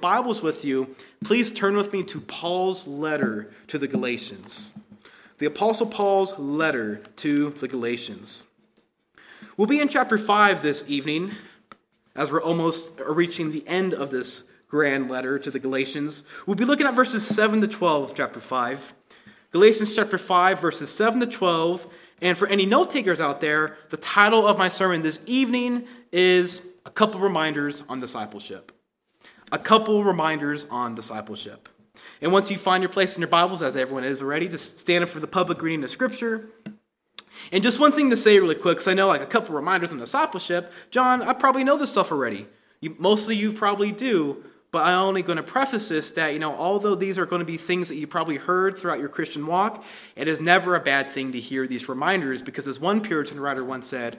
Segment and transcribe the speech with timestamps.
[0.00, 4.72] Bibles with you, please turn with me to Paul's letter to the Galatians.
[5.38, 8.44] The Apostle Paul's letter to the Galatians.
[9.56, 11.32] We'll be in chapter 5 this evening,
[12.16, 16.22] as we're almost reaching the end of this grand letter to the Galatians.
[16.46, 18.94] We'll be looking at verses 7 to 12 of chapter 5.
[19.52, 21.86] Galatians chapter 5, verses 7 to 12.
[22.22, 26.70] And for any note takers out there, the title of my sermon this evening is
[26.86, 28.72] A Couple Reminders on Discipleship
[29.52, 31.68] a couple reminders on discipleship.
[32.20, 35.02] And once you find your place in your Bibles, as everyone is already, just stand
[35.02, 36.50] up for the public reading of Scripture.
[37.52, 39.92] And just one thing to say really quick, because I know like a couple reminders
[39.92, 40.72] on discipleship.
[40.90, 42.46] John, I probably know this stuff already.
[42.80, 46.54] You, mostly you probably do, but I'm only going to preface this that, you know,
[46.54, 49.84] although these are going to be things that you probably heard throughout your Christian walk,
[50.16, 53.64] it is never a bad thing to hear these reminders because, as one Puritan writer
[53.64, 54.18] once said,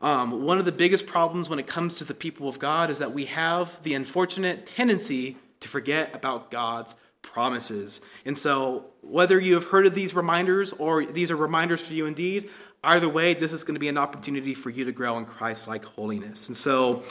[0.00, 2.98] um, one of the biggest problems when it comes to the people of God is
[2.98, 8.00] that we have the unfortunate tendency to forget about God's promises.
[8.24, 12.06] And so, whether you have heard of these reminders or these are reminders for you
[12.06, 12.50] indeed,
[12.84, 15.66] either way, this is going to be an opportunity for you to grow in Christ
[15.66, 16.48] like holiness.
[16.48, 17.02] And so,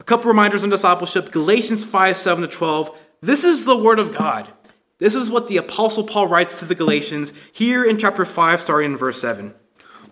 [0.00, 2.98] a couple reminders on discipleship Galatians 5 7 to 12.
[3.20, 4.48] This is the word of God.
[4.98, 8.92] This is what the Apostle Paul writes to the Galatians here in chapter 5, starting
[8.92, 9.54] in verse 7.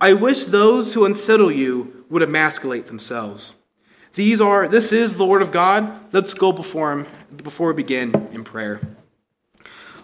[0.00, 3.54] I wish those who unsettle you would emasculate themselves.
[4.14, 6.12] These are this is the word of God.
[6.12, 8.80] Let's go before him before we begin in prayer.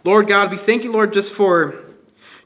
[0.03, 1.84] Lord God, we thank you, Lord, just for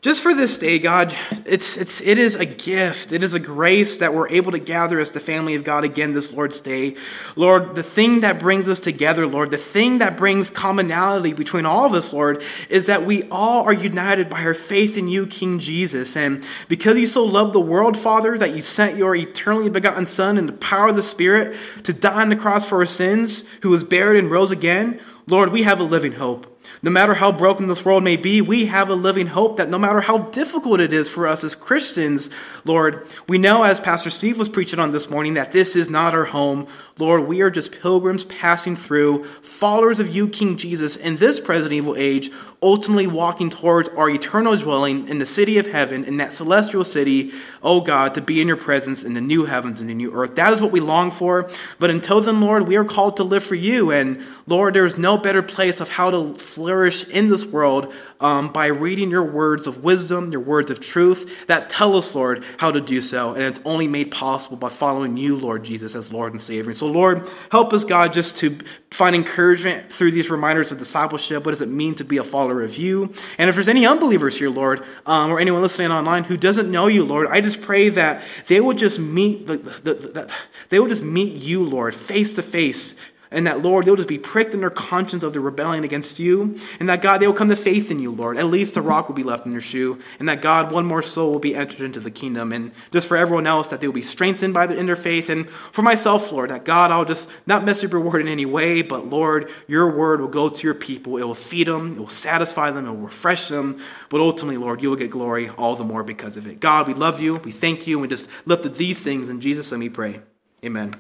[0.01, 1.13] just for this day, God,
[1.45, 3.11] it's, it's, it is a gift.
[3.11, 6.13] It is a grace that we're able to gather as the family of God again
[6.13, 6.95] this Lord's day.
[7.35, 11.85] Lord, the thing that brings us together, Lord, the thing that brings commonality between all
[11.85, 15.59] of us, Lord, is that we all are united by our faith in you, King
[15.59, 16.17] Jesus.
[16.17, 20.39] And because you so loved the world, Father, that you sent your eternally begotten Son
[20.39, 23.71] in the power of the Spirit to die on the cross for our sins, who
[23.71, 26.48] was buried and rose again, Lord, we have a living hope.
[26.83, 29.79] No matter how broken this world may be, we have a living hope that no
[29.79, 32.31] matter how difficult it is for us as Christians,
[32.65, 36.15] Lord, we know as Pastor Steve was preaching on this morning that this is not
[36.15, 36.69] our home.
[36.99, 41.73] Lord, we are just pilgrims passing through, followers of you, King Jesus, in this present
[41.73, 42.31] evil age,
[42.61, 47.31] ultimately walking towards our eternal dwelling in the city of heaven, in that celestial city,
[47.63, 50.35] oh God, to be in your presence in the new heavens and the new earth.
[50.35, 51.49] That is what we long for.
[51.79, 53.93] But until then, Lord, we are called to live for you.
[53.93, 58.53] And Lord, there is no better place of how to flourish in this world um,
[58.53, 62.73] by reading your words of wisdom, your words of truth that tell us, Lord, how
[62.73, 63.35] to do so.
[63.35, 66.75] And it's only made possible by following you, Lord Jesus, as Lord and Savior.
[66.75, 68.59] So, Lord, help us, God, just to
[68.91, 71.45] find encouragement through these reminders of discipleship.
[71.45, 73.13] What does it mean to be a follower of you?
[73.39, 76.87] And if there's any unbelievers here, Lord, um, or anyone listening online who doesn't know
[76.87, 80.33] you, Lord, I just pray that they will just meet the, the, the,
[80.69, 82.95] they will just meet you, Lord, face to face
[83.31, 86.59] and that, Lord, they'll just be pricked in their conscience of their rebellion against you.
[86.81, 88.39] And that, God, they will come to faith in you, Lord.
[88.39, 90.01] At least a rock will be left in their shoe.
[90.19, 92.53] And that, God, one more soul will be entered into the kingdom.
[92.53, 95.29] And just for everyone else, that they will be strengthened by the, inner faith.
[95.29, 98.47] And for myself, Lord, that, God, I'll just not mess up your word in any
[98.47, 101.19] way, but, Lord, your word will go to your people.
[101.19, 103.81] It will feed them, it will satisfy them, it will refresh them.
[104.09, 106.61] But ultimately, Lord, you will get glory all the more because of it.
[106.61, 107.37] God, we love you.
[107.37, 107.97] We thank you.
[107.97, 110.21] And we just lift up these things in Jesus' name we pray.
[110.65, 110.95] Amen.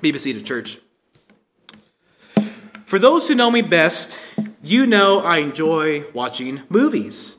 [0.00, 0.78] Be seated, church.
[2.86, 4.16] For those who know me best,
[4.62, 7.36] you know I enjoy watching movies.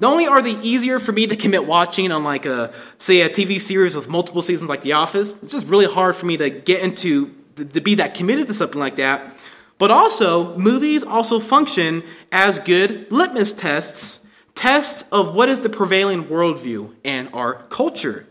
[0.00, 3.28] Not only are they easier for me to commit watching on like a say a
[3.28, 6.48] TV series with multiple seasons like The Office, it's just really hard for me to
[6.48, 9.34] get into to be that committed to something like that.
[9.76, 14.24] But also, movies also function as good litmus tests,
[14.54, 18.26] tests of what is the prevailing worldview in our culture.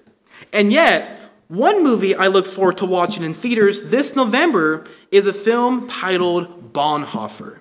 [0.52, 5.34] And yet, one movie I look forward to watching in theaters this November is a
[5.34, 7.60] film titled Bonhoeffer.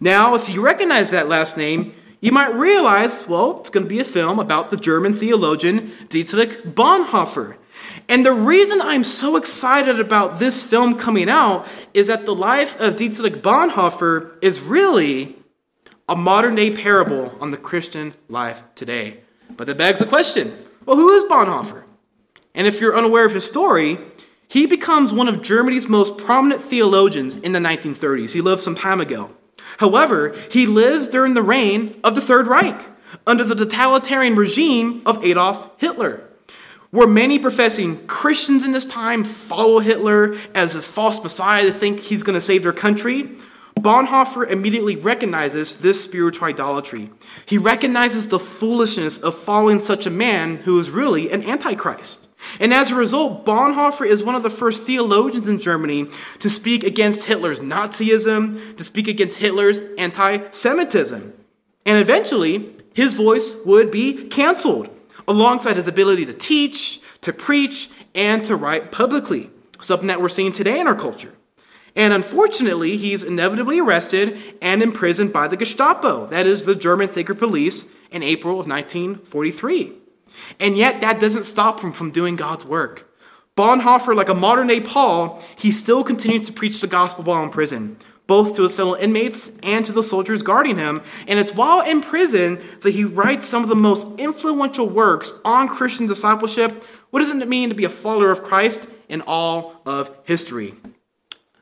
[0.00, 4.00] Now, if you recognize that last name, you might realize, well, it's going to be
[4.00, 7.56] a film about the German theologian Dietrich Bonhoeffer.
[8.08, 12.78] And the reason I'm so excited about this film coming out is that the life
[12.80, 15.36] of Dietrich Bonhoeffer is really
[16.08, 19.20] a modern day parable on the Christian life today.
[19.56, 21.84] But that begs the question well, who is Bonhoeffer?
[22.54, 23.98] And if you're unaware of his story,
[24.48, 28.34] he becomes one of Germany's most prominent theologians in the 1930s.
[28.34, 29.30] He lived some time ago.
[29.78, 32.82] However, he lives during the reign of the Third Reich,
[33.26, 36.28] under the totalitarian regime of Adolf Hitler.
[36.90, 42.00] Where many professing Christians in this time follow Hitler as his false messiah, they think
[42.00, 43.30] he's going to save their country.
[43.76, 47.08] Bonhoeffer immediately recognizes this spiritual idolatry.
[47.46, 52.28] He recognizes the foolishness of following such a man who is really an antichrist.
[52.60, 56.06] And as a result, Bonhoeffer is one of the first theologians in Germany
[56.40, 61.32] to speak against Hitler's Nazism, to speak against Hitler's anti Semitism.
[61.84, 64.88] And eventually, his voice would be canceled,
[65.26, 69.50] alongside his ability to teach, to preach, and to write publicly,
[69.80, 71.34] something that we're seeing today in our culture.
[71.94, 77.38] And unfortunately, he's inevitably arrested and imprisoned by the Gestapo, that is, the German secret
[77.38, 80.01] police, in April of 1943.
[80.60, 83.08] And yet, that doesn't stop him from doing God's work.
[83.56, 87.50] Bonhoeffer, like a modern day Paul, he still continues to preach the gospel while in
[87.50, 91.02] prison, both to his fellow inmates and to the soldiers guarding him.
[91.28, 95.68] And it's while in prison that he writes some of the most influential works on
[95.68, 96.82] Christian discipleship.
[97.10, 100.74] What does it mean to be a follower of Christ in all of history?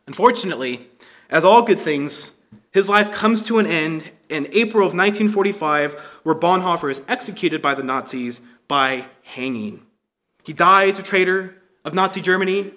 [0.07, 0.89] Unfortunately,
[1.29, 2.37] as all good things,
[2.73, 7.75] his life comes to an end in April of 1945, where Bonhoeffer is executed by
[7.75, 8.41] the Nazis
[8.71, 9.85] by hanging.
[10.45, 12.71] He dies a traitor of Nazi Germany.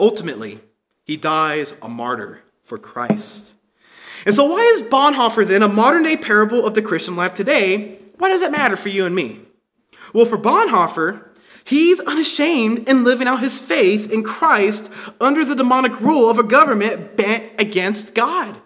[0.00, 0.60] Ultimately,
[1.04, 3.52] he dies a martyr for Christ.
[4.24, 7.98] And so, why is Bonhoeffer then a modern day parable of the Christian life today?
[8.16, 9.40] Why does it matter for you and me?
[10.14, 11.26] Well, for Bonhoeffer,
[11.64, 14.90] He's unashamed in living out his faith in Christ
[15.20, 18.56] under the demonic rule of a government bent against God.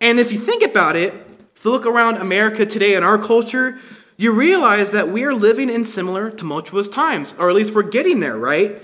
[0.00, 1.12] And if you think about it,
[1.54, 3.78] if you look around America today in our culture,
[4.20, 8.20] you realize that we are living in similar tumultuous times, or at least we're getting
[8.20, 8.82] there, right?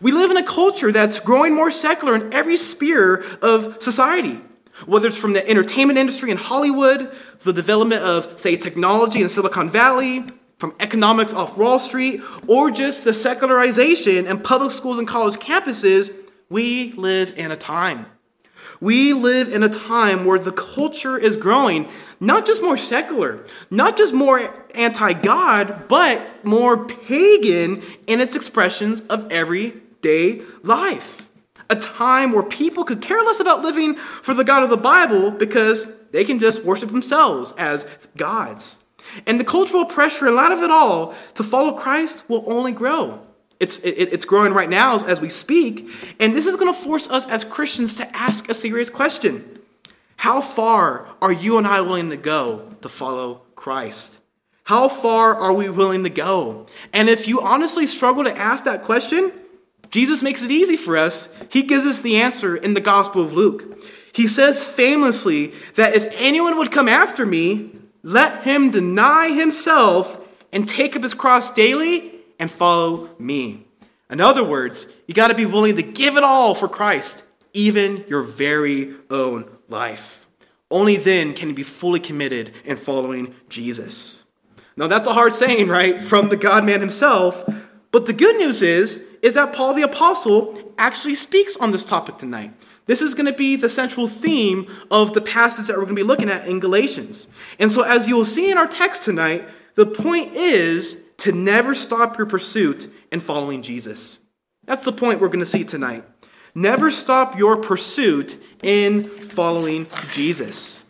[0.00, 4.40] We live in a culture that's growing more secular in every sphere of society.
[4.84, 7.10] Whether it's from the entertainment industry in Hollywood,
[7.40, 10.24] the development of, say, technology in Silicon Valley,
[10.58, 16.16] from economics off Wall Street, or just the secularization in public schools and college campuses,
[16.48, 18.06] we live in a time.
[18.80, 21.88] We live in a time where the culture is growing,
[22.20, 29.00] not just more secular, not just more anti God, but more pagan in its expressions
[29.02, 31.28] of everyday life.
[31.68, 35.30] A time where people could care less about living for the God of the Bible
[35.32, 37.86] because they can just worship themselves as
[38.16, 38.78] gods.
[39.26, 43.20] And the cultural pressure, a lot of it all, to follow Christ will only grow.
[43.58, 45.90] It's, it, it's growing right now as, as we speak.
[46.20, 49.60] And this is going to force us as Christians to ask a serious question
[50.16, 54.20] How far are you and I willing to go to follow Christ?
[54.66, 56.66] How far are we willing to go?
[56.92, 59.30] And if you honestly struggle to ask that question,
[59.90, 61.32] Jesus makes it easy for us.
[61.50, 63.80] He gives us the answer in the Gospel of Luke.
[64.12, 70.20] He says famously that if anyone would come after me, let him deny himself
[70.52, 72.10] and take up his cross daily
[72.40, 73.68] and follow me.
[74.10, 78.04] In other words, you got to be willing to give it all for Christ, even
[78.08, 80.28] your very own life.
[80.72, 84.25] Only then can you be fully committed in following Jesus.
[84.76, 87.44] Now that's a hard saying, right, from the God man himself.
[87.92, 92.18] But the good news is, is that Paul the Apostle actually speaks on this topic
[92.18, 92.52] tonight.
[92.86, 96.02] This is going to be the central theme of the passage that we're going to
[96.02, 97.28] be looking at in Galatians.
[97.58, 101.74] And so, as you will see in our text tonight, the point is to never
[101.74, 104.20] stop your pursuit in following Jesus.
[104.66, 106.04] That's the point we're going to see tonight.
[106.54, 110.82] Never stop your pursuit in following Jesus.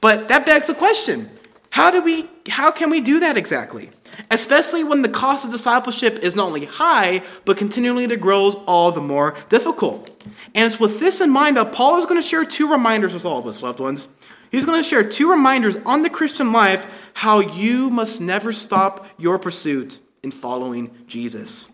[0.00, 1.30] But that begs a question
[1.76, 3.90] how, do we, how can we do that exactly?
[4.30, 8.90] especially when the cost of discipleship is not only high, but continually to grows all
[8.92, 10.10] the more difficult.
[10.54, 13.24] And it's with this in mind that Paul is going to share two reminders with
[13.24, 14.08] all of us, loved ones.
[14.50, 19.06] He's going to share two reminders on the Christian life how you must never stop
[19.18, 21.70] your pursuit in following Jesus.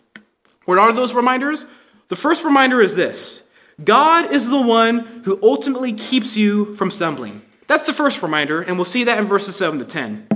[0.65, 1.67] What are those reminders?
[2.09, 3.45] The first reminder is this
[3.83, 7.43] God is the one who ultimately keeps you from stumbling.
[7.73, 10.27] That's the first reminder, and we'll see that in verses 7 to 10.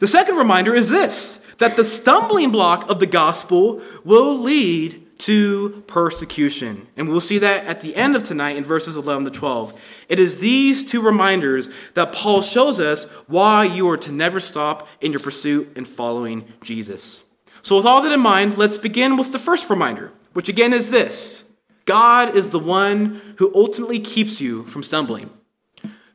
[0.00, 5.82] The second reminder is this that the stumbling block of the gospel will lead to
[5.86, 6.86] persecution.
[6.98, 9.72] And we'll see that at the end of tonight in verses 11 to 12.
[10.10, 14.86] It is these two reminders that Paul shows us why you are to never stop
[15.00, 17.24] in your pursuit and following Jesus.
[17.62, 20.90] So, with all that in mind, let's begin with the first reminder, which again is
[20.90, 21.44] this
[21.86, 25.30] God is the one who ultimately keeps you from stumbling.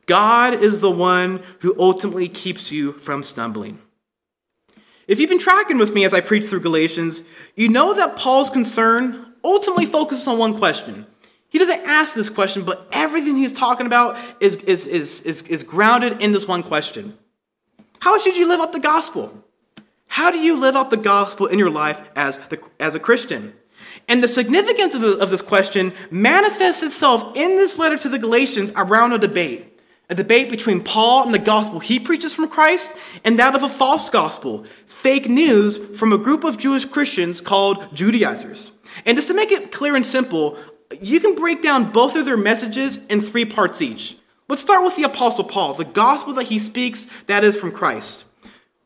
[0.08, 3.78] God is the one who ultimately keeps you from stumbling.
[5.06, 7.22] If you've been tracking with me as I preach through Galatians,
[7.54, 11.06] you know that Paul's concern ultimately focuses on one question
[11.50, 15.62] He doesn't ask this question, but everything he's talking about is, is, is, is, is
[15.62, 17.16] grounded in this one question
[18.00, 19.44] How should you live out the gospel?
[20.06, 23.52] How do you live out the gospel in your life as, the, as a Christian?
[24.08, 28.18] And the significance of, the, of this question manifests itself in this letter to the
[28.18, 29.67] Galatians around a debate.
[30.10, 33.68] A debate between Paul and the gospel he preaches from Christ and that of a
[33.68, 38.72] false gospel, fake news from a group of Jewish Christians called Judaizers.
[39.04, 40.56] And just to make it clear and simple,
[41.00, 44.16] you can break down both of their messages in three parts each.
[44.48, 48.24] Let's start with the Apostle Paul, the gospel that he speaks that is from Christ.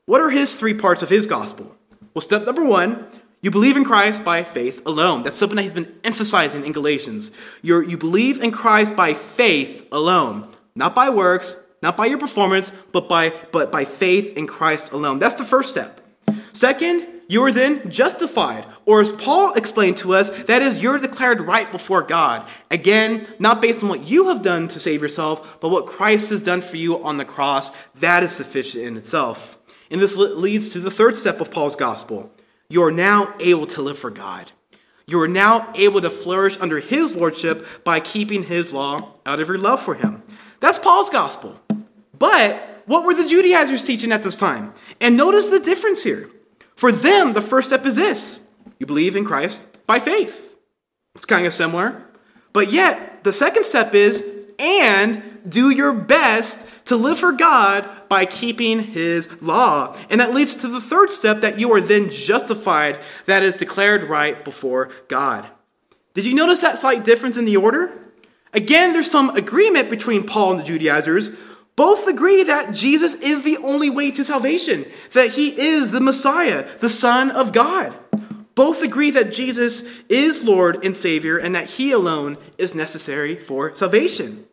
[0.07, 1.77] What are his three parts of his gospel?
[2.15, 3.07] Well, step number one,
[3.43, 5.23] you believe in Christ by faith alone.
[5.23, 7.31] That's something that he's been emphasizing in Galatians.
[7.63, 12.73] You're, you believe in Christ by faith alone, not by works, not by your performance,
[12.93, 15.19] but by, but by faith in Christ alone.
[15.19, 16.01] That's the first step.
[16.53, 18.67] Second, you are then justified.
[18.85, 22.47] Or as Paul explained to us, that is, you're declared right before God.
[22.71, 26.43] Again, not based on what you have done to save yourself, but what Christ has
[26.43, 27.71] done for you on the cross.
[27.97, 29.59] That is sufficient in itself.
[29.91, 32.31] And this leads to the third step of Paul's gospel.
[32.69, 34.53] You are now able to live for God.
[35.07, 39.49] You are now able to flourish under his lordship by keeping his law out of
[39.49, 40.22] your love for him.
[40.63, 41.61] That's Paul's gospel.
[42.17, 44.73] But what were the Judaizers teaching at this time?
[45.01, 46.31] And notice the difference here.
[46.77, 48.41] For them, the first step is this
[48.79, 50.57] you believe in Christ by faith.
[51.17, 52.05] It's kind of similar.
[52.53, 54.25] But yet, the second step is,
[54.61, 59.97] and do your best to live for God by keeping his law.
[60.11, 64.05] And that leads to the third step that you are then justified, that is declared
[64.05, 65.45] right before God.
[66.15, 67.99] Did you notice that slight difference in the order?
[68.53, 71.31] Again, there's some agreement between Paul and the Judaizers.
[71.75, 76.67] Both agree that Jesus is the only way to salvation, that he is the Messiah,
[76.81, 77.95] the Son of God.
[78.55, 83.75] Both agree that Jesus is Lord and Savior and that he alone is necessary for
[83.75, 84.45] salvation.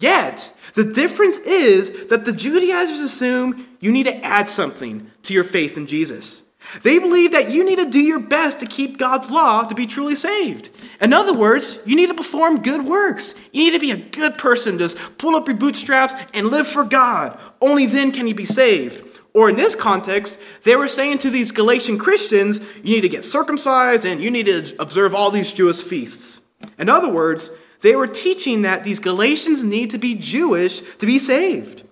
[0.00, 5.44] Yet, the difference is that the Judaizers assume you need to add something to your
[5.44, 6.43] faith in Jesus.
[6.82, 9.86] They believe that you need to do your best to keep God's law to be
[9.86, 10.70] truly saved.
[11.00, 13.34] In other words, you need to perform good works.
[13.52, 16.84] You need to be a good person, just pull up your bootstraps and live for
[16.84, 17.38] God.
[17.60, 19.04] Only then can you be saved.
[19.34, 23.24] Or in this context, they were saying to these Galatian Christians, you need to get
[23.24, 26.40] circumcised and you need to observe all these Jewish feasts.
[26.78, 27.50] In other words,
[27.80, 31.82] they were teaching that these Galatians need to be Jewish to be saved.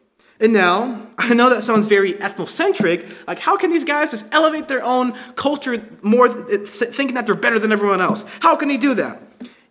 [0.42, 3.26] And now, I know that sounds very ethnocentric.
[3.26, 7.58] Like, how can these guys just elevate their own culture more, thinking that they're better
[7.58, 8.24] than everyone else?
[8.40, 9.22] How can he do that?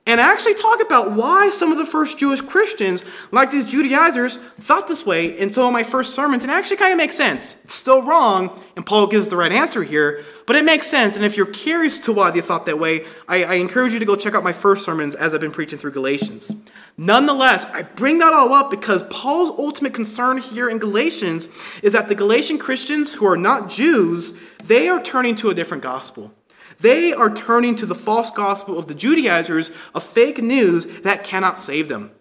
[0.08, 4.88] And actually talk about why some of the first Jewish Christians, like these Judaizers, thought
[4.88, 6.44] this way in some of my first sermons.
[6.44, 7.56] And actually kind of makes sense.
[7.64, 11.16] It's still wrong, and Paul gives the right answer here, but it makes sense.
[11.16, 14.06] And if you're curious to why they thought that way, I, I encourage you to
[14.06, 16.52] go check out my first sermons as I've been preaching through Galatians.
[16.98, 21.48] Nonetheless, I bring that all up because Paul's ultimate concern here in Galatians
[21.84, 25.84] is that the Galatian Christians who are not Jews, they are turning to a different
[25.84, 26.34] gospel.
[26.82, 31.60] They are turning to the false gospel of the Judaizers of fake news that cannot
[31.60, 32.12] save them.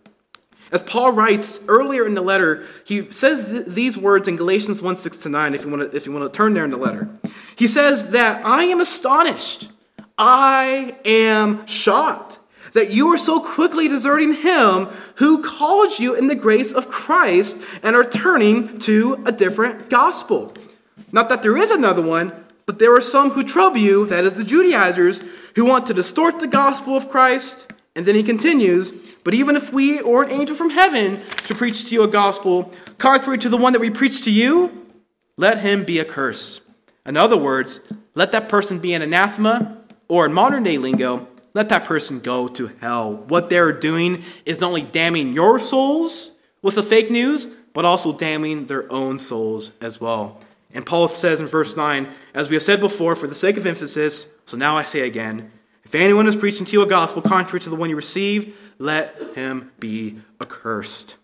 [0.72, 4.96] As Paul writes earlier in the letter, he says th- these words in Galatians 1
[4.96, 6.76] 6 to 9, if you, want to, if you want to turn there in the
[6.76, 7.08] letter.
[7.56, 9.68] He says that I am astonished,
[10.16, 12.38] I am shocked
[12.72, 14.86] that you are so quickly deserting him
[15.16, 20.54] who called you in the grace of Christ and are turning to a different gospel.
[21.12, 22.39] Not that there is another one,
[22.70, 25.20] but there are some who trouble you, that is the Judaizers,
[25.56, 27.72] who want to distort the gospel of Christ.
[27.96, 28.92] And then he continues,
[29.24, 32.72] But even if we or an angel from heaven should preach to you a gospel
[32.96, 34.86] contrary to the one that we preach to you,
[35.36, 36.62] let him be accursed.
[37.04, 37.80] In other words,
[38.14, 42.46] let that person be an anathema, or in modern day lingo, let that person go
[42.46, 43.16] to hell.
[43.16, 48.16] What they're doing is not only damning your souls with the fake news, but also
[48.16, 50.38] damning their own souls as well.
[50.72, 53.66] And Paul says in verse 9, as we have said before, for the sake of
[53.66, 55.50] emphasis, so now I say again,
[55.84, 59.14] if anyone is preaching to you a gospel contrary to the one you received, let
[59.34, 61.16] him be accursed.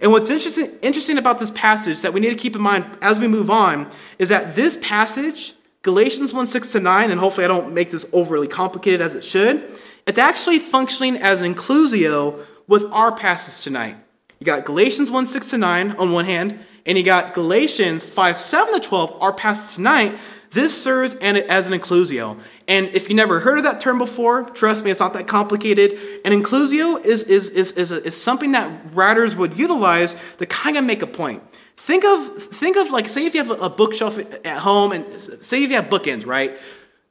[0.00, 3.18] And what's interesting, interesting about this passage that we need to keep in mind as
[3.18, 7.48] we move on is that this passage, Galatians 1 6 to 9, and hopefully I
[7.48, 9.70] don't make this overly complicated as it should,
[10.06, 13.96] it's actually functioning as an inclusio with our passage tonight.
[14.38, 18.38] You got Galatians 1 6 to 9 on one hand, and you got Galatians 5
[18.38, 20.18] 7 to 12, our passage tonight.
[20.50, 22.36] This serves as an inclusio.
[22.66, 25.92] And if you never heard of that term before, trust me, it's not that complicated.
[26.24, 30.84] An inclusio is, is, is, is, is something that writers would utilize to kind of
[30.84, 31.42] make a point.
[31.76, 35.62] Think of, think of like, say if you have a bookshelf at home, and say
[35.62, 36.58] if you have bookends, right?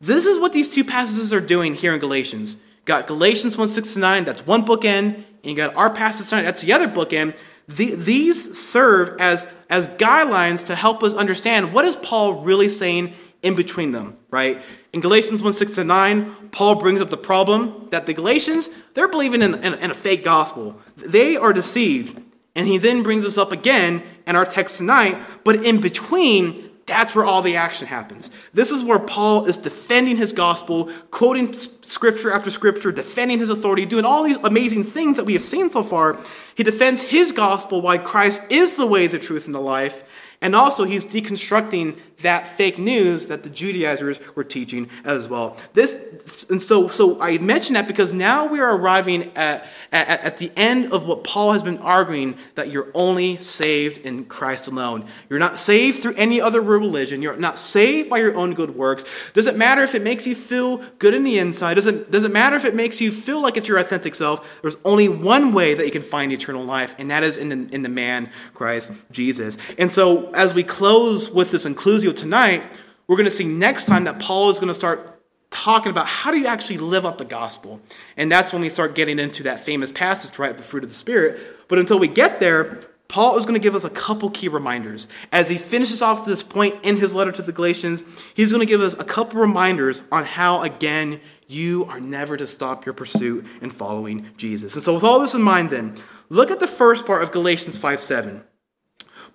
[0.02, 2.58] This is what these two passages are doing here in Galatians.
[2.86, 6.44] got Galatians 1 6 to 9, that's one bookend, and you got our passage tonight,
[6.44, 7.38] that's the other bookend.
[7.70, 13.14] The, these serve as, as guidelines to help us understand what is Paul really saying
[13.44, 14.60] in between them, right?
[14.92, 19.08] In Galatians 1 6 to 9, Paul brings up the problem that the Galatians, they're
[19.08, 20.82] believing in, in, in, a fake gospel.
[20.98, 22.20] They are deceived.
[22.56, 27.16] And he then brings us up again in our text tonight, but in between, that's
[27.16, 28.30] where all the action happens.
[28.54, 33.86] This is where Paul is defending his gospel, quoting scripture after scripture, defending his authority,
[33.86, 36.20] doing all these amazing things that we have seen so far.
[36.56, 40.04] He defends his gospel, why Christ is the way, the truth, and the life.
[40.42, 45.58] And also, he's deconstructing that fake news that the Judaizers were teaching as well.
[45.74, 50.38] This, and so, so I mention that because now we are arriving at, at, at
[50.38, 55.06] the end of what Paul has been arguing that you're only saved in Christ alone.
[55.30, 57.22] You're not saved through any other religion.
[57.22, 59.06] You're not saved by your own good works.
[59.34, 61.76] Does it matter if it makes you feel good in the inside?
[61.76, 64.62] Doesn't, does it matter if it makes you feel like it's your authentic self?
[64.62, 67.74] There's only one way that you can find eternal life, and that is in the,
[67.74, 69.58] in the man, Christ Jesus.
[69.78, 71.66] And so, as we close with this
[72.14, 72.64] tonight,
[73.08, 75.20] we're going to see next time that Paul is going to start
[75.52, 77.82] talking about how do you actually live out the gospel.
[78.18, 80.56] And that's when we start getting into that famous passage, right?
[80.56, 81.40] The fruit of the Spirit.
[81.68, 85.08] But until we get there, Paul is going to give us a couple key reminders.
[85.32, 88.04] As he finishes off this point in his letter to the Galatians,
[88.36, 92.46] he's going to give us a couple reminders on how, again, you are never to
[92.46, 94.76] stop your pursuit in following Jesus.
[94.76, 95.96] And so, with all this in mind, then,
[96.30, 98.44] look at the first part of Galatians 5 7.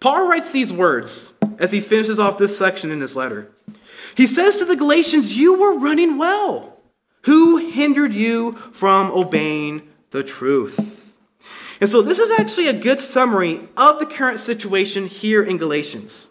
[0.00, 3.50] Paul writes these words as he finishes off this section in his letter.
[4.16, 6.78] He says to the Galatians, You were running well.
[7.22, 11.18] Who hindered you from obeying the truth?
[11.80, 16.28] And so, this is actually a good summary of the current situation here in Galatians.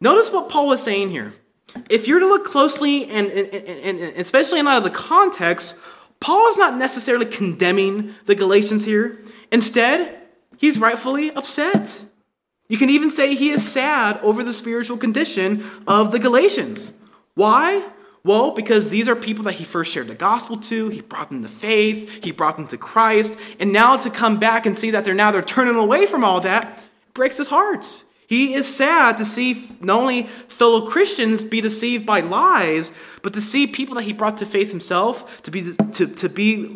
[0.00, 1.34] Notice what Paul is saying here.
[1.88, 5.78] If you're to look closely, and, and, and, especially in light of the context,
[6.18, 9.20] Paul is not necessarily condemning the Galatians here.
[9.52, 10.18] Instead,
[10.56, 12.02] he's rightfully upset.
[12.70, 16.92] You can even say he is sad over the spiritual condition of the Galatians.
[17.34, 17.84] Why?
[18.22, 21.42] Well, because these are people that he first shared the gospel to, he brought them
[21.42, 25.04] to faith, he brought them to Christ, and now to come back and see that
[25.04, 26.80] they're now they're turning away from all that
[27.12, 28.04] breaks his heart.
[28.28, 33.40] He is sad to see not only fellow Christians be deceived by lies, but to
[33.40, 36.72] see people that he brought to faith himself to be to, to be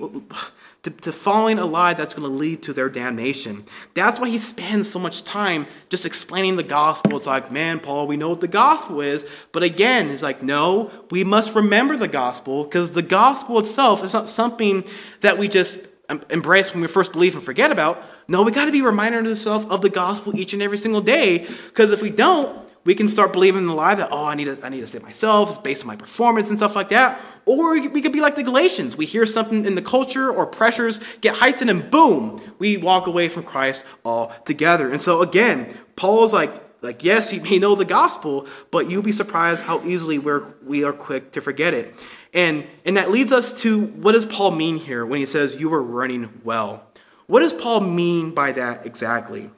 [0.84, 3.64] to, to following a lie that's going to lead to their damnation.
[3.94, 7.16] That's why he spends so much time just explaining the gospel.
[7.16, 9.26] It's like, man, Paul, we know what the gospel is.
[9.50, 14.12] But again, he's like, no, we must remember the gospel because the gospel itself is
[14.12, 14.84] not something
[15.20, 15.86] that we just
[16.30, 18.02] embrace when we first believe and forget about.
[18.28, 21.46] No, we got to be reminding ourselves of the gospel each and every single day
[21.68, 24.44] because if we don't, we can start believing in the lie that, oh, I need
[24.44, 25.48] to, I need to save myself.
[25.48, 27.20] It's based on my performance and stuff like that.
[27.46, 28.96] Or we could be like the Galatians.
[28.96, 33.28] We hear something in the culture or pressures get heightened and boom, we walk away
[33.28, 34.90] from Christ altogether.
[34.90, 39.12] And so again, Paul's like, like yes, you may know the gospel, but you'll be
[39.12, 41.94] surprised how easily we're, we are quick to forget it.
[42.34, 45.70] And, and that leads us to what does Paul mean here when he says you
[45.70, 46.84] were running well?
[47.26, 49.50] What does Paul mean by that exactly?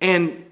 [0.00, 0.44] And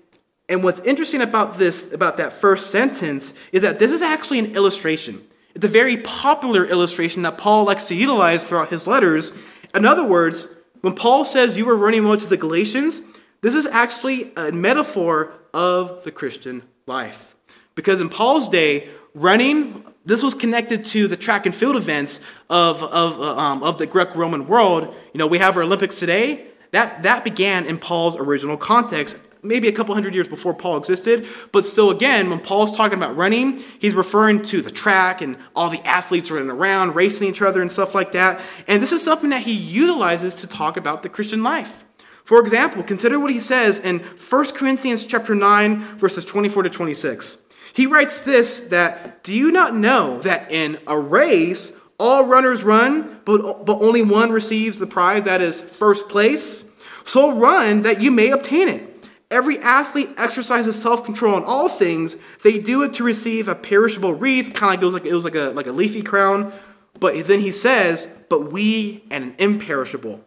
[0.48, 4.54] and what's interesting about this, about that first sentence, is that this is actually an
[4.54, 5.22] illustration.
[5.54, 9.32] It's a very popular illustration that Paul likes to utilize throughout his letters.
[9.74, 10.48] In other words,
[10.80, 13.02] when Paul says you were running well to the Galatians,
[13.40, 17.36] this is actually a metaphor of the Christian life.
[17.74, 22.82] Because in Paul's day, running, this was connected to the track and field events of,
[22.82, 24.94] of, uh, um, of the Greco Roman world.
[25.12, 26.46] You know, we have our Olympics today.
[26.72, 31.26] That, that began in Paul's original context maybe a couple hundred years before Paul existed.
[31.50, 35.68] But still, again, when Paul's talking about running, he's referring to the track and all
[35.68, 38.40] the athletes running around, racing each other, and stuff like that.
[38.68, 41.84] And this is something that he utilizes to talk about the Christian life.
[42.24, 47.38] For example, consider what he says in 1 Corinthians chapter 9, verses 24 to 26.
[47.74, 53.20] He writes this that do you not know that in a race all runners run,
[53.24, 56.64] but, but only one receives the prize that is first place?
[57.04, 58.91] So run that you may obtain it.
[59.32, 62.16] Every athlete exercises self-control in all things.
[62.42, 65.42] They do it to receive a perishable wreath, kind of like it was like it
[65.42, 66.52] was like a like a leafy crown.
[67.00, 70.22] But then he says, "But we and an imperishable."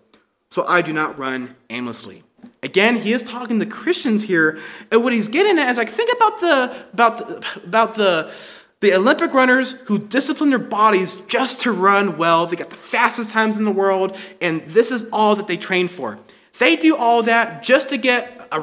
[0.49, 2.23] So I do not run aimlessly.
[2.63, 4.59] Again, he is talking to Christians here,
[4.91, 8.33] and what he's getting at is like think about the about the, about the
[8.81, 12.45] the Olympic runners who discipline their bodies just to run well.
[12.45, 15.87] They got the fastest times in the world, and this is all that they train
[15.87, 16.19] for.
[16.59, 18.59] They do all that just to get a,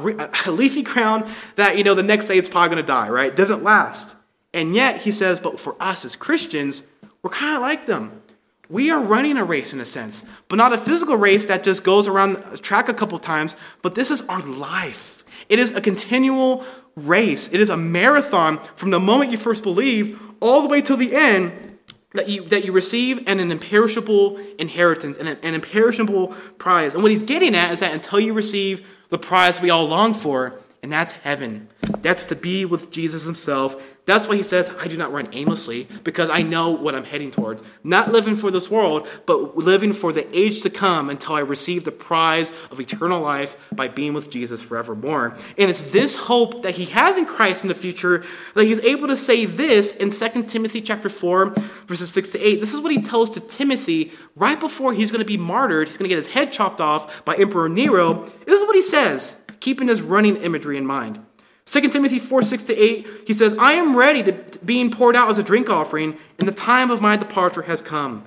[0.47, 3.29] a leafy crown that, you know, the next day it's probably going to die, right?
[3.29, 4.17] It doesn't last.
[4.55, 6.85] And yet, he says, but for us as Christians,
[7.23, 8.23] we're kind of like them.
[8.69, 11.85] we are running a race in a sense, but not a physical race that just
[11.85, 15.25] goes around the track a couple times, but this is our life.
[15.49, 16.65] It is a continual
[16.97, 17.53] race.
[17.53, 21.15] It is a marathon from the moment you first believe all the way to the
[21.15, 21.72] end
[22.15, 26.95] that you, that you receive and an imperishable inheritance and an, an imperishable prize.
[26.95, 30.15] And what he's getting at is that until you receive the prize we all long
[30.15, 31.69] for, and that's heaven.
[32.01, 35.87] That's to be with Jesus himself that's why he says, I do not run aimlessly,
[36.03, 37.63] because I know what I'm heading towards.
[37.85, 41.85] Not living for this world, but living for the age to come until I receive
[41.85, 45.37] the prize of eternal life by being with Jesus forevermore.
[45.57, 49.07] And it's this hope that he has in Christ in the future that he's able
[49.07, 51.51] to say this in 2 Timothy chapter 4,
[51.87, 52.59] verses 6 to 8.
[52.59, 55.87] This is what he tells to Timothy right before he's going to be martyred.
[55.87, 58.25] He's going to get his head chopped off by Emperor Nero.
[58.47, 61.25] This is what he says, keeping his running imagery in mind.
[61.65, 64.33] 2 Timothy 4 6 to 8, he says, I am ready to
[64.65, 68.25] being poured out as a drink offering, and the time of my departure has come.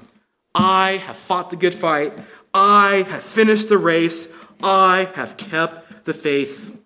[0.54, 2.18] I have fought the good fight.
[2.54, 4.34] I have finished the race.
[4.64, 6.78] I have kept the faith.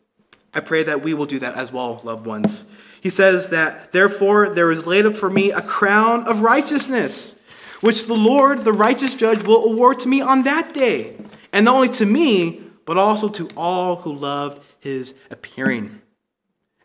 [0.54, 2.66] I pray that we will do that as well, loved ones.
[3.00, 7.40] He says that, therefore, there is laid up for me a crown of righteousness,
[7.82, 11.16] which the Lord, the righteous judge, will award to me on that day.
[11.54, 15.99] And not only to me, but also to all who loved his appearing.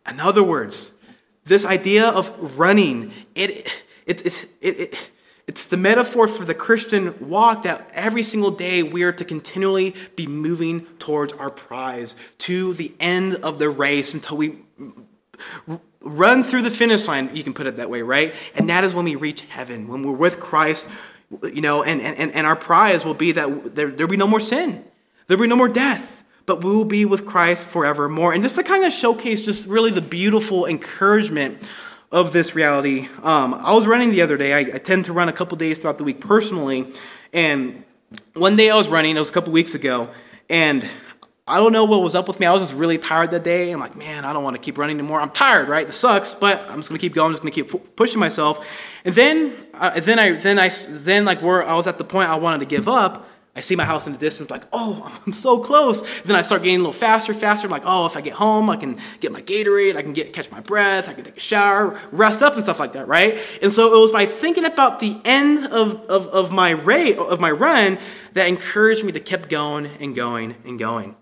[0.08, 0.92] In other words,
[1.44, 3.70] this idea of running, it,
[4.06, 5.10] it, it, it,
[5.46, 9.94] it's the metaphor for the Christian walk that every single day we are to continually
[10.16, 14.58] be moving towards our prize, to the end of the race until we
[16.00, 18.34] run through the finish line, you can put it that way, right?
[18.54, 20.88] And that is when we reach heaven, when we're with Christ,
[21.42, 24.40] you know, and, and, and our prize will be that there, there'll be no more
[24.40, 24.84] sin,
[25.26, 28.33] there'll be no more death but we will be with Christ forevermore.
[28.33, 31.62] And just to kind of showcase just really the beautiful encouragement
[32.12, 34.52] of this reality, um, I was running the other day.
[34.52, 36.92] I, I, tend to run a couple days throughout the week personally.
[37.33, 37.85] And
[38.35, 40.11] one day I was running, it was a couple weeks ago,
[40.48, 40.88] and
[41.46, 42.46] I don't know what was up with me.
[42.46, 43.70] I was just really tired that day.
[43.70, 45.20] I'm like, man, I don't want to keep running anymore.
[45.20, 45.87] I'm tired, right?
[45.87, 47.26] This sucks, but I'm just gonna keep going.
[47.26, 48.66] I'm just gonna keep pushing myself.
[49.04, 52.30] And then, uh, then I, then I, then like where I was at the point
[52.30, 53.28] I wanted to give up.
[53.56, 56.02] I see my house in the distance, like, oh, I'm so close.
[56.22, 57.66] Then I start getting a little faster, faster.
[57.66, 60.32] I'm like, oh, if I get home, I can get my Gatorade, I can get
[60.32, 63.38] catch my breath, I can take a shower, rest up, and stuff like that, right?
[63.62, 67.40] And so it was by thinking about the end of, of, of my rate of
[67.40, 67.98] my run
[68.32, 71.16] that encouraged me to keep going and going and going.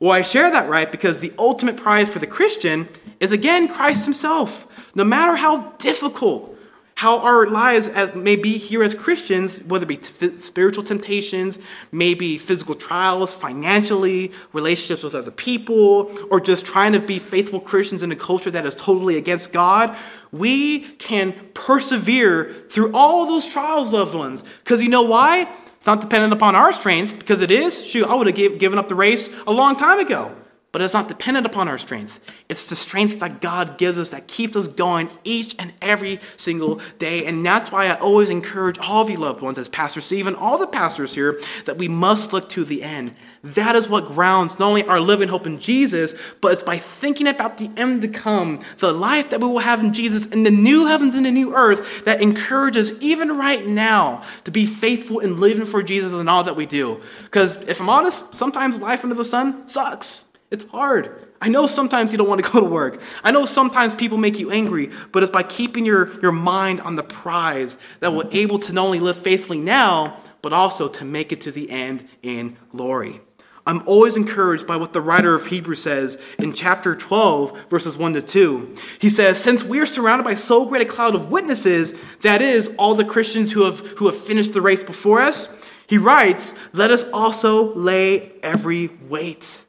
[0.00, 4.04] Well, I share that right because the ultimate prize for the Christian is again Christ
[4.04, 4.66] Himself.
[4.94, 6.57] No matter how difficult
[6.98, 11.56] how our lives as, may be here as Christians, whether it be t- spiritual temptations,
[11.92, 18.02] maybe physical trials, financially, relationships with other people, or just trying to be faithful Christians
[18.02, 19.96] in a culture that is totally against God,
[20.32, 24.42] we can persevere through all those trials, loved ones.
[24.64, 25.48] Because you know why?
[25.76, 27.86] It's not dependent upon our strength, because it is.
[27.86, 30.34] Shoot, I would have given up the race a long time ago
[30.70, 32.20] but it's not dependent upon our strength.
[32.48, 36.80] It's the strength that God gives us that keeps us going each and every single
[36.98, 37.24] day.
[37.24, 40.36] And that's why I always encourage all of you loved ones, as Pastor Steve and
[40.36, 43.14] all the pastors here, that we must look to the end.
[43.42, 47.26] That is what grounds not only our living hope in Jesus, but it's by thinking
[47.26, 50.50] about the end to come, the life that we will have in Jesus, in the
[50.50, 55.40] new heavens and the new earth, that encourages even right now to be faithful in
[55.40, 57.00] living for Jesus in all that we do.
[57.22, 60.27] Because if I'm honest, sometimes life under the sun sucks.
[60.50, 61.28] It's hard.
[61.40, 63.00] I know sometimes you don't want to go to work.
[63.22, 66.96] I know sometimes people make you angry, but it's by keeping your, your mind on
[66.96, 71.32] the prize that we're able to not only live faithfully now, but also to make
[71.32, 73.20] it to the end in glory.
[73.66, 78.14] I'm always encouraged by what the writer of Hebrews says in chapter 12, verses 1
[78.14, 78.74] to 2.
[78.98, 82.74] He says, Since we are surrounded by so great a cloud of witnesses, that is,
[82.78, 85.54] all the Christians who have, who have finished the race before us,
[85.86, 89.66] he writes, Let us also lay every weight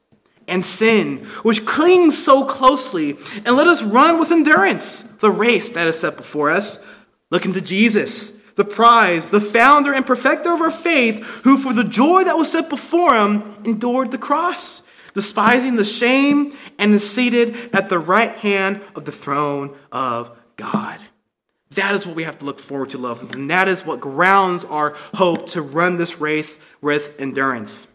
[0.49, 5.87] and sin, which clings so closely, and let us run with endurance the race that
[5.87, 6.83] is set before us.
[7.31, 11.83] Looking to Jesus, the prize, the founder and perfecter of our faith, who for the
[11.83, 14.83] joy that was set before him endured the cross,
[15.13, 20.99] despising the shame, and is seated at the right hand of the throne of God.
[21.71, 24.01] That is what we have to look forward to, loved ones, and that is what
[24.01, 27.87] grounds our hope to run this race with endurance.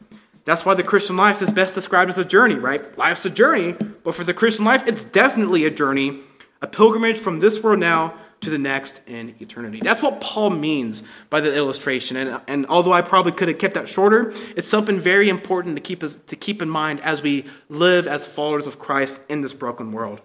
[0.45, 2.97] That's why the Christian life is best described as a journey, right?
[2.99, 6.21] Life's a journey, but for the Christian life, it's definitely a journey,
[6.61, 9.81] a pilgrimage from this world now to the next in eternity.
[9.83, 12.19] That's what Paul means by the illustration.
[12.19, 15.81] And, and although I probably could have kept that shorter, it's something very important to
[15.81, 19.55] keep, us, to keep in mind as we live as followers of Christ in this
[19.55, 20.21] broken world.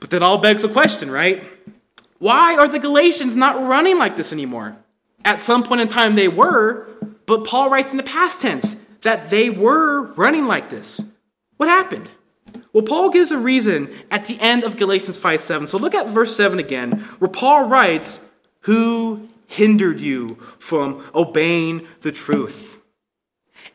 [0.00, 1.44] But that all begs a question, right?
[2.18, 4.78] Why are the Galatians not running like this anymore?
[5.24, 6.88] At some point in time, they were,
[7.26, 11.00] but Paul writes in the past tense that they were running like this.
[11.56, 12.08] What happened?
[12.72, 15.68] Well, Paul gives a reason at the end of Galatians 5 7.
[15.68, 18.20] So look at verse 7 again, where Paul writes,
[18.60, 22.80] Who hindered you from obeying the truth?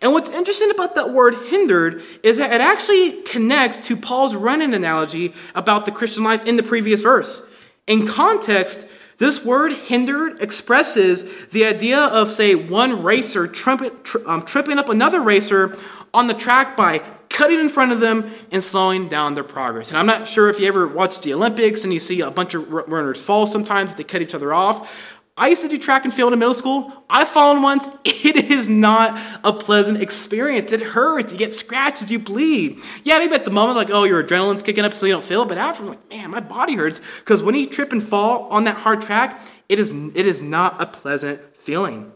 [0.01, 4.73] And what's interesting about that word hindered is that it actually connects to Paul's running
[4.73, 7.41] analogy about the Christian life in the previous verse.
[7.87, 8.87] In context,
[9.23, 13.89] this word hindered expresses the idea of, say, one racer tri-
[14.25, 15.77] um, tripping up another racer
[16.13, 19.91] on the track by cutting in front of them and slowing down their progress.
[19.91, 22.53] And I'm not sure if you ever watch the Olympics and you see a bunch
[22.53, 24.93] of runners fall sometimes, they cut each other off.
[25.35, 26.93] I used to do track and field in middle school.
[27.09, 27.87] I've fallen once.
[28.23, 30.71] It is not a pleasant experience.
[30.71, 31.33] It hurts.
[31.33, 32.79] You get scratches, you bleed.
[33.03, 35.41] Yeah, maybe at the moment, like, oh, your adrenaline's kicking up so you don't feel
[35.41, 35.49] it.
[35.49, 37.01] But after, like, man, my body hurts.
[37.19, 40.81] Because when you trip and fall on that hard track, it is, it is not
[40.81, 42.13] a pleasant feeling.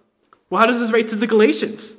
[0.50, 1.98] Well, how does this relate to the Galatians?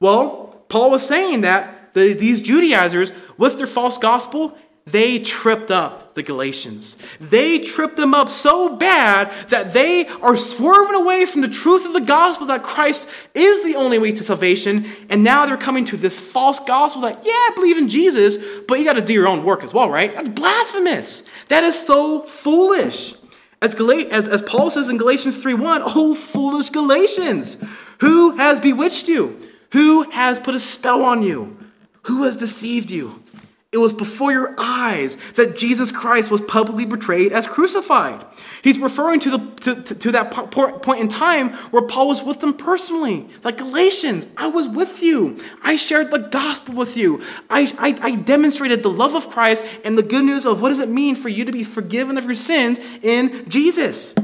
[0.00, 4.56] Well, Paul was saying that the, these Judaizers, with their false gospel,
[4.86, 6.96] they tripped up the Galatians.
[7.20, 11.92] They tripped them up so bad that they are swerving away from the truth of
[11.92, 14.86] the gospel that Christ is the only way to salvation.
[15.08, 18.78] And now they're coming to this false gospel that, yeah, I believe in Jesus, but
[18.78, 20.14] you got to do your own work as well, right?
[20.14, 21.24] That's blasphemous.
[21.48, 23.14] That is so foolish.
[23.62, 27.62] As, Gal- as, as Paul says in Galatians 3:1, oh foolish Galatians,
[28.00, 29.38] who has bewitched you?
[29.72, 31.58] Who has put a spell on you?
[32.04, 33.22] Who has deceived you?
[33.72, 38.24] It was before your eyes that Jesus Christ was publicly betrayed as crucified.
[38.62, 42.40] He's referring to, the, to, to, to, that point in time where Paul was with
[42.40, 43.28] them personally.
[43.36, 45.38] It's like Galatians, I was with you.
[45.62, 47.22] I shared the gospel with you.
[47.48, 50.80] I, I, I demonstrated the love of Christ and the good news of what does
[50.80, 54.16] it mean for you to be forgiven of your sins in Jesus.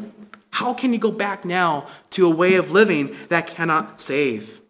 [0.50, 4.60] How can you go back now to a way of living that cannot save?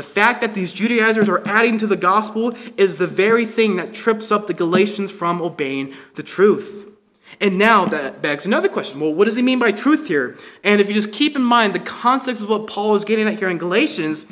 [0.00, 3.92] The fact that these Judaizers are adding to the gospel is the very thing that
[3.92, 6.90] trips up the Galatians from obeying the truth.
[7.38, 8.98] And now that begs another question.
[8.98, 10.38] Well, what does he mean by truth here?
[10.64, 13.38] And if you just keep in mind the context of what Paul is getting at
[13.38, 14.24] here in Galatians,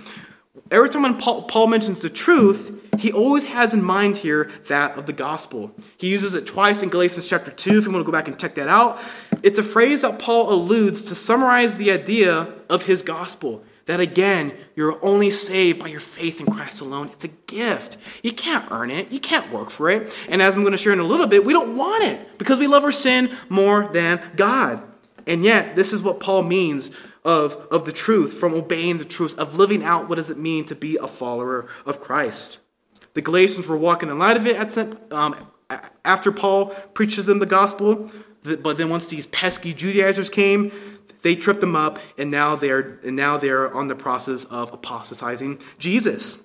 [0.71, 4.97] every time when Paul, Paul mentions the truth, he always has in mind here that
[4.97, 5.71] of the gospel.
[5.99, 8.41] He uses it twice in Galatians chapter 2, if you want to go back and
[8.41, 8.99] check that out.
[9.43, 14.53] It's a phrase that Paul alludes to summarize the idea of his gospel that again,
[14.77, 17.09] you're only saved by your faith in Christ alone.
[17.09, 17.97] It's a gift.
[18.23, 20.15] You can't earn it, you can't work for it.
[20.29, 22.59] And as I'm going to share in a little bit, we don't want it because
[22.59, 24.83] we love our sin more than God.
[25.27, 26.91] And yet, this is what Paul means
[27.25, 30.67] of, of the truth, from obeying the truth, of living out what does it mean
[30.67, 32.59] to be a follower of Christ.
[33.15, 35.35] The Galatians were walking in light of it at, um,
[36.05, 38.11] after Paul preaches them the gospel.
[38.43, 40.73] But then once these pesky Judaizers came,
[41.23, 45.61] they tripped them up, and now they're and now they're on the process of apostatizing
[45.79, 46.43] Jesus.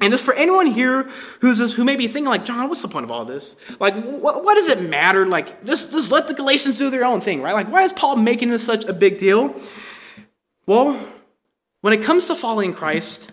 [0.00, 1.08] And as for anyone here
[1.40, 3.56] who's who may be thinking like, John, what's the point of all this?
[3.78, 5.26] Like, what, what does it matter?
[5.26, 7.54] Like, just just let the Galatians do their own thing, right?
[7.54, 9.54] Like, why is Paul making this such a big deal?
[10.66, 10.98] Well,
[11.80, 13.30] when it comes to following Christ,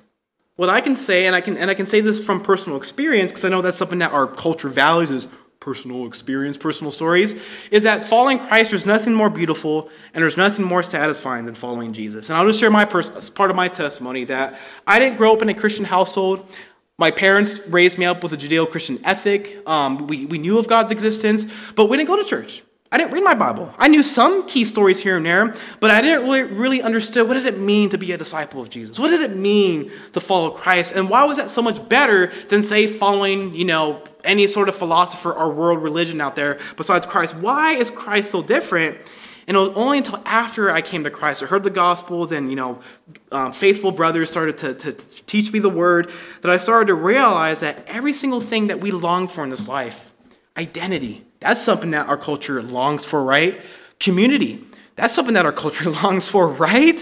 [0.55, 3.31] what I can say, and I can and I can say this from personal experience,
[3.31, 5.27] because I know that's something that our culture values is
[5.61, 10.65] personal experience, personal stories, is that following Christ, there's nothing more beautiful and there's nothing
[10.65, 12.29] more satisfying than following Jesus.
[12.29, 15.41] And I'll just share my pers- part of my testimony that I didn't grow up
[15.41, 16.45] in a Christian household.
[16.97, 19.57] My parents raised me up with a Judeo Christian ethic.
[19.67, 21.45] Um, we, we knew of God's existence,
[21.75, 22.63] but we didn't go to church.
[22.93, 23.73] I didn't read my Bible.
[23.77, 27.35] I knew some key stories here and there, but I didn't really, really understand what
[27.35, 28.99] did it mean to be a disciple of Jesus?
[28.99, 30.93] What did it mean to follow Christ?
[30.93, 34.75] And why was that so much better than, say, following, you know, any sort of
[34.75, 37.35] philosopher or world religion out there besides Christ?
[37.37, 38.97] Why is Christ so different?
[39.47, 42.49] And it was only until after I came to Christ, I heard the gospel, then,
[42.49, 42.81] you know,
[43.31, 46.95] um, faithful brothers started to, to, to teach me the word, that I started to
[46.95, 50.10] realize that every single thing that we long for in this life,
[50.57, 53.61] identity, that's something that our culture longs for, right?
[53.99, 54.65] Community.
[54.95, 57.01] That's something that our culture longs for, right?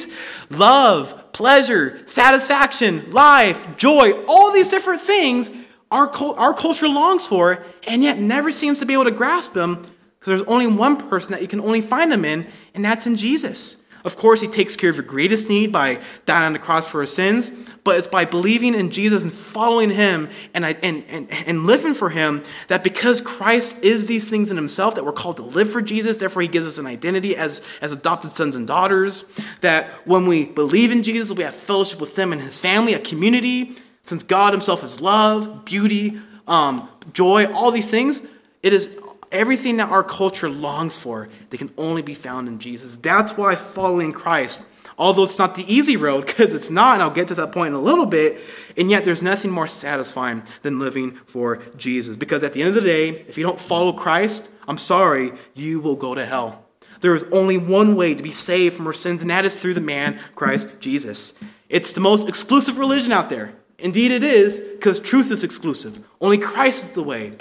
[0.50, 5.50] Love, pleasure, satisfaction, life, joy, all these different things
[5.92, 6.08] our,
[6.38, 9.76] our culture longs for and yet never seems to be able to grasp them
[10.20, 13.16] because there's only one person that you can only find them in, and that's in
[13.16, 13.78] Jesus.
[14.04, 17.02] Of course, he takes care of your greatest need by dying on the cross for
[17.02, 17.52] our sins,
[17.84, 22.10] but it's by believing in Jesus and following him and, and, and, and living for
[22.10, 25.82] him that because Christ is these things in himself, that we're called to live for
[25.82, 29.26] Jesus, therefore he gives us an identity as, as adopted sons and daughters,
[29.62, 33.00] that when we believe in Jesus, we have fellowship with him and his family, a
[33.00, 38.22] community, since God himself is love, beauty, um, joy, all these things,
[38.64, 38.98] it is
[39.32, 42.98] Everything that our culture longs for, they can only be found in Jesus.
[42.98, 44.68] That's why following Christ
[45.00, 47.70] Although it's not the easy road, because it's not, and I'll get to that point
[47.70, 48.40] in a little bit,
[48.78, 52.18] and yet there's nothing more satisfying than living for Jesus.
[52.18, 55.80] Because at the end of the day, if you don't follow Christ, I'm sorry, you
[55.80, 56.66] will go to hell.
[57.00, 59.76] There is only one way to be saved from our sins, and that is through
[59.76, 61.34] the man, Christ Jesus.
[61.70, 63.54] It's the most exclusive religion out there.
[63.78, 66.06] Indeed, it is, because truth is exclusive.
[66.20, 67.38] Only Christ is the way.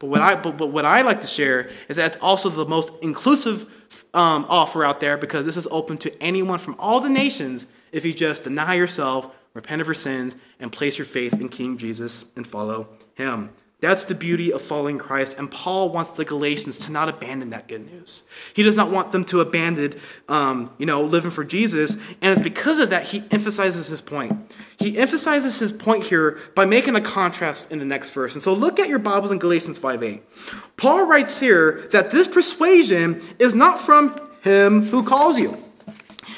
[0.00, 2.64] But what I, but, but what I like to share is that it's also the
[2.64, 3.70] most inclusive
[4.14, 8.04] um, offer out there because this is open to anyone from all the nations if
[8.04, 12.24] you just deny yourself, repent of your sins, and place your faith in King Jesus
[12.34, 13.50] and follow him.
[13.80, 15.36] That's the beauty of following Christ.
[15.38, 18.24] And Paul wants the Galatians to not abandon that good news.
[18.52, 19.94] He does not want them to abandon,
[20.28, 21.94] um, you know, living for Jesus.
[22.20, 24.52] And it's because of that he emphasizes his point.
[24.78, 28.34] He emphasizes his point here by making a contrast in the next verse.
[28.34, 30.22] And so look at your Bibles in Galatians 5 8.
[30.76, 35.56] Paul writes here that this persuasion is not from him who calls you.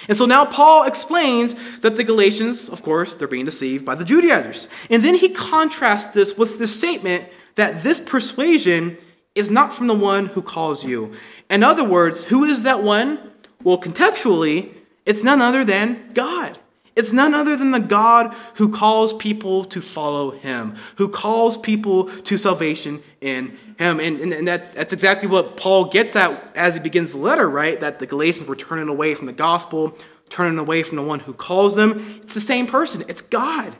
[0.09, 4.05] And so now Paul explains that the Galatians, of course, they're being deceived by the
[4.05, 4.69] Judaizers.
[4.91, 8.97] And then he contrasts this with the statement that this persuasion
[9.35, 11.15] is not from the one who calls you.
[11.49, 13.19] In other words, who is that one?
[13.63, 14.75] Well, contextually,
[15.07, 16.59] it's none other than God.
[16.95, 22.05] It's none other than the God who calls people to follow him, who calls people
[22.05, 24.01] to salvation in him.
[24.01, 27.49] And, and, and that's, that's exactly what Paul gets at as he begins the letter,
[27.49, 27.81] right?
[27.81, 29.97] That the Galatians were turning away from the gospel,
[30.29, 32.21] turning away from the one who calls them.
[32.23, 33.75] It's the same person, it's God.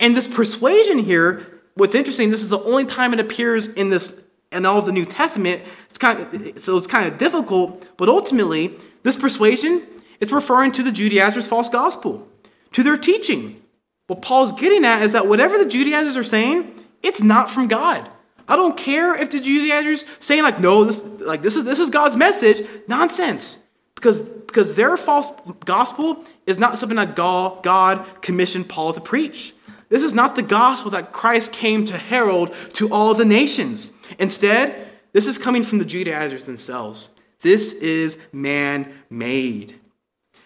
[0.00, 4.20] And this persuasion here, what's interesting, this is the only time it appears in this
[4.52, 5.62] in all of the New Testament.
[5.88, 9.82] It's kind of, so it's kind of difficult, but ultimately, this persuasion
[10.20, 12.26] is referring to the Judaizers' false gospel
[12.72, 13.62] to their teaching.
[14.06, 18.08] What Paul's getting at is that whatever the Judaizers are saying, it's not from God.
[18.48, 21.90] I don't care if the Judaizers saying like, no, this like this is this is
[21.90, 22.66] God's message.
[22.88, 23.62] Nonsense.
[23.94, 25.28] Because because their false
[25.64, 29.54] gospel is not something that God, God commissioned Paul to preach.
[29.88, 33.92] This is not the gospel that Christ came to herald to all the nations.
[34.18, 37.10] Instead, this is coming from the Judaizers themselves.
[37.40, 39.78] This is man made.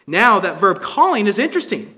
[0.06, 1.96] Now, that verb calling is interesting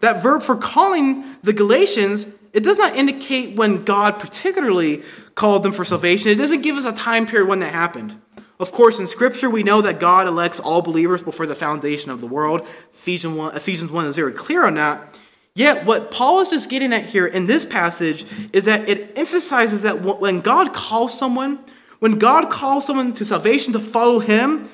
[0.00, 5.02] that verb for calling the Galatians, it does not indicate when God particularly
[5.40, 6.30] called them for salvation.
[6.30, 8.20] It doesn't give us a time period when that happened.
[8.60, 12.20] Of course, in Scripture, we know that God elects all believers before the foundation of
[12.20, 12.68] the world.
[12.92, 15.18] Ephesians 1, Ephesians 1 is very clear on that.
[15.54, 19.80] Yet, what Paul is just getting at here in this passage is that it emphasizes
[19.80, 21.58] that when God calls someone,
[22.00, 24.68] when God calls someone to salvation to follow him,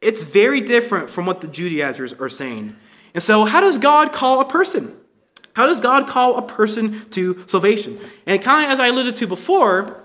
[0.00, 2.76] it's very different from what the Judaizers are saying.
[3.12, 4.96] And so, how does God call a person?
[5.54, 7.98] How does God call a person to salvation?
[8.26, 10.04] And kind of as I alluded to before,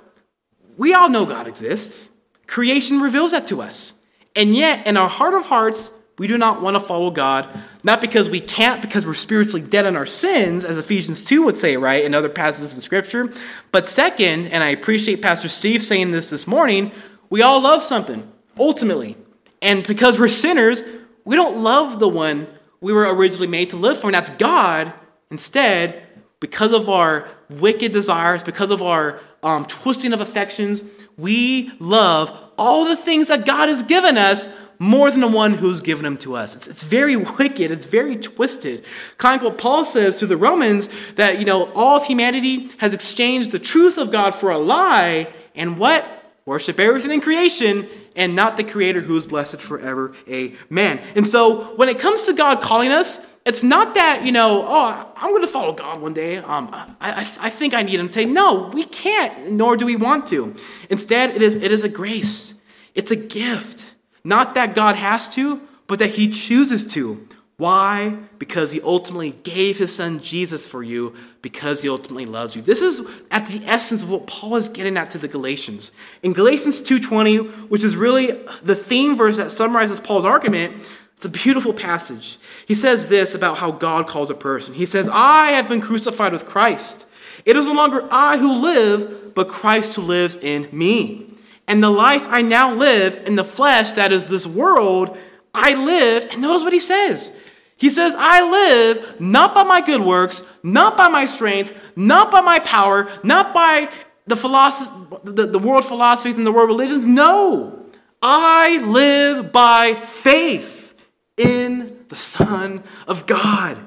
[0.78, 2.12] we all know God exists.
[2.48, 3.96] Creation reveals that to us.
[4.36, 7.48] And yet, in our heart of hearts, we do not want to follow God,
[7.84, 11.58] not because we can't, because we're spiritually dead in our sins, as Ephesians 2 would
[11.58, 13.32] say, right, in other passages in Scripture.
[13.72, 16.92] But second, and I appreciate Pastor Steve saying this this morning,
[17.30, 19.16] we all love something, ultimately.
[19.62, 20.84] And because we're sinners,
[21.24, 22.48] we don't love the one
[22.82, 24.94] we were originally made to live for, and that's God.
[25.32, 26.04] Instead,
[26.40, 30.84] because of our wicked desires, because of our um, twisting of affections,
[31.18, 35.82] we love all the things that God has given us more than the one who's
[35.82, 36.56] given them to us.
[36.56, 37.72] It's, it's very wicked.
[37.72, 38.86] It's very twisted.
[39.18, 42.94] Kind of what Paul says to the Romans that, you know, all of humanity has
[42.94, 46.06] exchanged the truth of God for a lie, and what?
[46.46, 50.13] Worship everything in creation and not the Creator who is blessed forever.
[50.30, 51.02] Amen.
[51.16, 55.14] And so when it comes to God calling us, it's not that, you know, oh,
[55.16, 56.38] I'm going to follow God one day.
[56.38, 58.26] Um, I, I, think I need Him today.
[58.26, 60.54] No, we can't, nor do we want to.
[60.90, 62.56] Instead, it is, it is a grace,
[62.94, 63.96] it's a gift.
[64.24, 67.26] Not that God has to, but that He chooses to.
[67.58, 68.10] Why?
[68.38, 72.62] Because he ultimately gave his son Jesus for you because he ultimately loves you.
[72.62, 75.92] This is at the essence of what Paul is getting at to the Galatians.
[76.22, 80.76] In Galatians 2:20, which is really the theme verse that summarizes Paul's argument,
[81.17, 82.38] it's a beautiful passage.
[82.67, 84.75] He says this about how God calls a person.
[84.75, 87.07] He says, "I have been crucified with Christ.
[87.43, 91.26] It is no longer I who live, but Christ who lives in me.
[91.68, 95.18] And the life I now live in the flesh, that is this world,
[95.55, 97.32] I live." And notice what he says.
[97.78, 102.41] He says, I live not by my good works, not by my strength, not by
[102.41, 103.89] my power, not by
[104.26, 104.91] the, philosophy,
[105.24, 107.05] the, the world philosophies and the world religions.
[107.05, 107.86] No,
[108.22, 110.76] I live by faith
[111.38, 113.78] in the Son of God,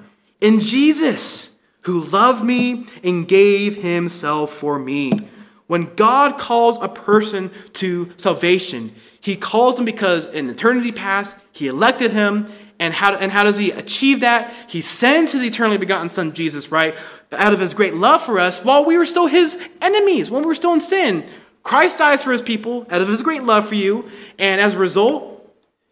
[0.41, 5.29] in Jesus, who loved me and gave himself for me.
[5.67, 11.67] When God calls a person to salvation, he calls them because in eternity past, he
[11.67, 12.47] elected him
[12.81, 14.53] And how, and how does he achieve that?
[14.67, 16.95] He sends his eternally begotten Son, Jesus, right?
[17.31, 20.47] Out of his great love for us while we were still his enemies, when we
[20.47, 21.27] were still in sin.
[21.63, 24.09] Christ dies for his people out of his great love for you.
[24.39, 25.30] And as a result,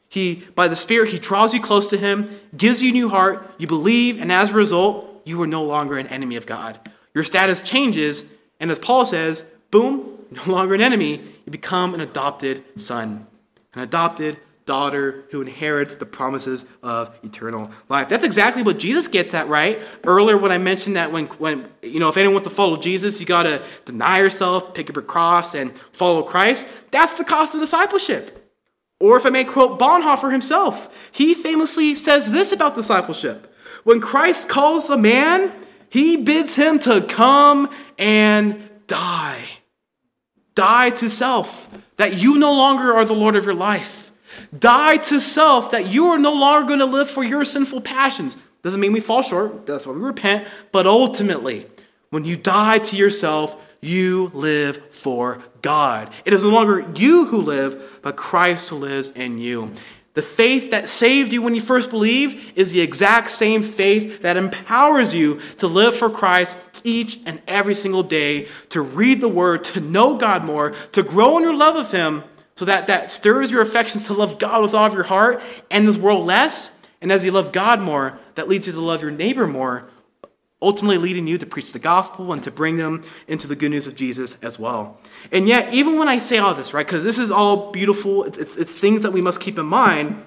[0.09, 3.55] he, by the Spirit, he draws you close to him, gives you a new heart,
[3.59, 6.81] you believe, and as a result, you are no longer an enemy of God.
[7.15, 8.25] Your status changes,
[8.59, 13.27] and as Paul says, boom, no longer an enemy, you become an adopted son,
[13.75, 18.09] an adopted daughter who inherits the promises of eternal life.
[18.11, 19.83] That's exactly what Jesus gets at, right?
[20.05, 23.19] Earlier when I mentioned that when, when you know, if anyone wants to follow Jesus,
[23.19, 26.69] you got to deny yourself, pick up your cross, and follow Christ.
[26.91, 28.48] That's the cost of discipleship.
[29.01, 33.55] Or if I may quote Bonhoeffer himself, he famously says this about discipleship.
[33.85, 35.53] When Christ calls a man,
[35.89, 39.45] he bids him to come and die.
[40.55, 44.09] Die to self, that you no longer are the Lord of your life
[44.57, 48.37] Die to self that you are no longer going to live for your sinful passions.
[48.63, 50.49] Doesn't mean we fall short, that's why we repent.
[50.73, 51.67] But ultimately,
[52.11, 56.13] when you die to yourself, you live for God.
[56.25, 59.71] It is no longer you who live, but Christ who lives in you.
[60.15, 64.39] The faith that saved you when you first believed is the exact same faith that
[64.39, 69.63] empowers you to live for Christ each and every single day, to read the Word,
[69.65, 72.25] to know God more, to grow in your love of Him,
[72.57, 75.87] so that that stirs your affections to love God with all of your heart and
[75.87, 76.71] this world less.
[77.03, 79.85] And as you love God more, that leads you to love your neighbor more,
[80.61, 83.87] ultimately leading you to preach the gospel and to bring them into the good news
[83.87, 84.99] of Jesus as well.
[85.31, 88.39] And yet, even when I say all this, right, because this is all beautiful, it's,
[88.39, 90.25] it's, it's things that we must keep in mind,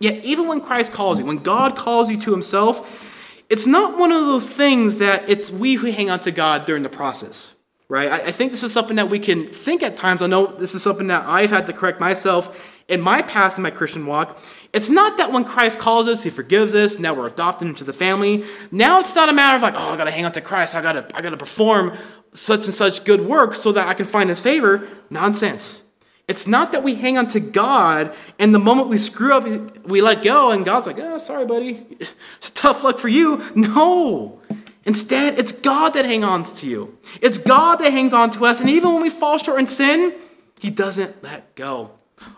[0.00, 3.06] yet even when Christ calls you, when God calls you to himself,
[3.48, 6.82] it's not one of those things that it's we who hang on to God during
[6.82, 7.56] the process
[7.90, 8.08] right?
[8.08, 10.22] I, I, think this is something that we can think at times.
[10.22, 13.62] I know this is something that I've had to correct myself in my past in
[13.62, 14.36] my Christian walk.
[14.72, 16.98] It's not that when Christ calls us, He forgives us.
[16.98, 18.44] Now we're adopted into the family.
[18.70, 20.74] Now it's not a matter of like, oh, I got to hang on to Christ.
[20.74, 21.96] I got to, I got to perform
[22.32, 24.86] such and such good works so that I can find His favor.
[25.08, 25.84] Nonsense.
[26.28, 30.00] It's not that we hang on to God and the moment we screw up, we
[30.00, 31.86] let go, and God's like, oh, sorry, buddy.
[32.36, 33.42] It's tough luck for you.
[33.54, 34.40] No.
[34.84, 36.98] Instead, it's God that hangs on to you.
[37.20, 38.60] It's God that hangs on to us.
[38.60, 40.14] And even when we fall short in sin,
[40.60, 41.92] He doesn't let go.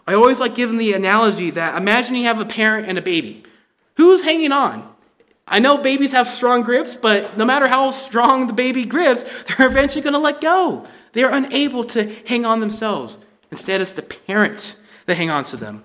[0.07, 3.45] I always like giving the analogy that imagine you have a parent and a baby.
[3.97, 4.89] Who's hanging on?
[5.47, 9.67] I know babies have strong grips, but no matter how strong the baby grips, they're
[9.67, 10.87] eventually going to let go.
[11.13, 13.19] They are unable to hang on themselves.
[13.51, 14.77] Instead, it's the parent
[15.07, 15.85] that hang on to them.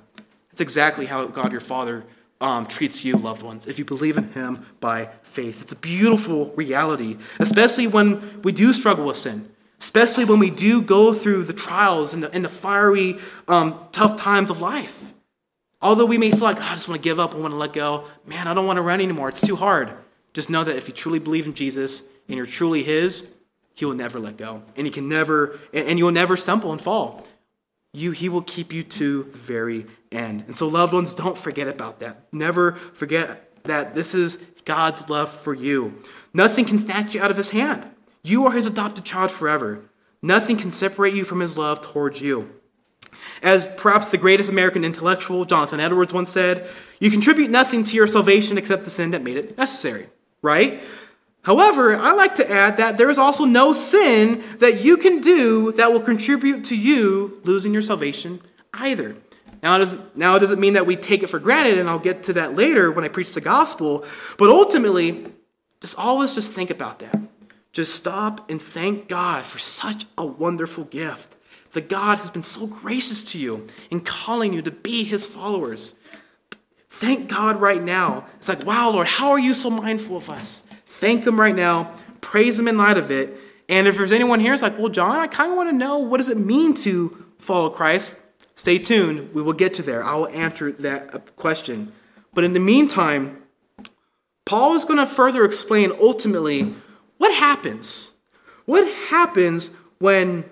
[0.49, 2.05] That's exactly how God your Father
[2.39, 5.61] um, treats you, loved ones, if you believe in Him by faith.
[5.61, 10.81] It's a beautiful reality, especially when we do struggle with sin, especially when we do
[10.81, 13.17] go through the trials and the, and the fiery,
[13.47, 15.13] um, tough times of life.
[15.81, 17.57] Although we may feel like, oh, I just want to give up, I want to
[17.57, 19.93] let go, man, I don't want to run anymore, it's too hard.
[20.33, 23.27] Just know that if you truly believe in Jesus and you're truly His,
[23.75, 24.63] He will never let go.
[24.75, 27.25] And He can never, and you'll never stumble and fall.
[27.93, 30.43] You, he will keep you to the very end.
[30.45, 32.31] And so, loved ones, don't forget about that.
[32.31, 36.01] Never forget that this is God's love for you.
[36.33, 37.89] Nothing can snatch you out of his hand.
[38.27, 39.89] You are his adopted child forever.
[40.21, 42.51] Nothing can separate you from his love towards you.
[43.41, 46.69] As perhaps the greatest American intellectual, Jonathan Edwards, once said,
[46.99, 50.07] you contribute nothing to your salvation except the sin that made it necessary,
[50.41, 50.83] right?
[51.43, 55.71] However, I like to add that there is also no sin that you can do
[55.73, 58.41] that will contribute to you losing your salvation
[58.73, 59.15] either.
[59.63, 61.97] Now it, doesn't, now, it doesn't mean that we take it for granted, and I'll
[61.97, 64.03] get to that later when I preach the gospel,
[64.37, 65.27] but ultimately,
[65.79, 67.26] just always just think about that.
[67.77, 71.35] Just stop and thank God for such a wonderful gift.
[71.73, 75.93] That God has been so gracious to you in calling you to be his followers.
[76.89, 78.25] Thank God right now.
[78.37, 80.63] It's like, wow, Lord, how are you so mindful of us?
[80.87, 81.93] Thank him right now.
[82.19, 83.37] Praise him in light of it.
[83.69, 85.99] And if there's anyone here, it's like, well, John, I kind of want to know
[85.99, 88.15] what does it mean to follow Christ?
[88.55, 89.35] Stay tuned.
[89.35, 90.03] We will get to there.
[90.03, 91.93] I will answer that uh, question.
[92.33, 93.43] But in the meantime,
[94.45, 96.73] Paul is going to further explain ultimately
[97.17, 98.13] what happens.
[98.65, 100.45] What happens when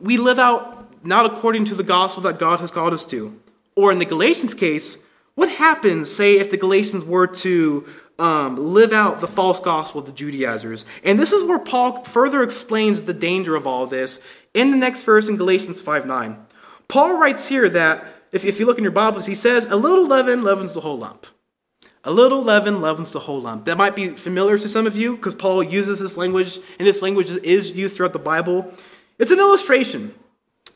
[0.00, 3.40] we live out not according to the gospel that God has called us to?
[3.76, 4.98] Or in the Galatians case,
[5.34, 7.86] what happens, say, if the Galatians were to
[8.18, 10.84] um, live out the false gospel of the Judaizers?
[11.02, 14.20] And this is where Paul further explains the danger of all this
[14.52, 16.46] in the next verse in Galatians 5 9.
[16.86, 20.06] Paul writes here that, if, if you look in your Bibles, he says, a little
[20.06, 21.26] leaven leavens the whole lump.
[22.06, 23.64] A little leaven leavens the whole lump.
[23.64, 27.00] That might be familiar to some of you because Paul uses this language, and this
[27.00, 28.72] language is used throughout the Bible.
[29.18, 30.14] It's an illustration.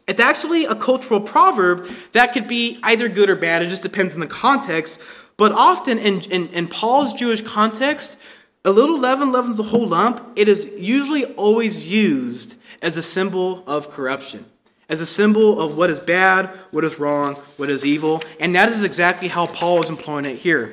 [0.06, 3.60] It's actually a cultural proverb that could be either good or bad.
[3.60, 5.02] It just depends on the context.
[5.36, 8.18] But often in, in, in Paul's Jewish context,
[8.64, 10.26] a little leaven leavens the whole lump.
[10.34, 14.46] It is usually always used as a symbol of corruption,
[14.88, 18.22] as a symbol of what is bad, what is wrong, what is evil.
[18.40, 20.72] And that is exactly how Paul is employing it here.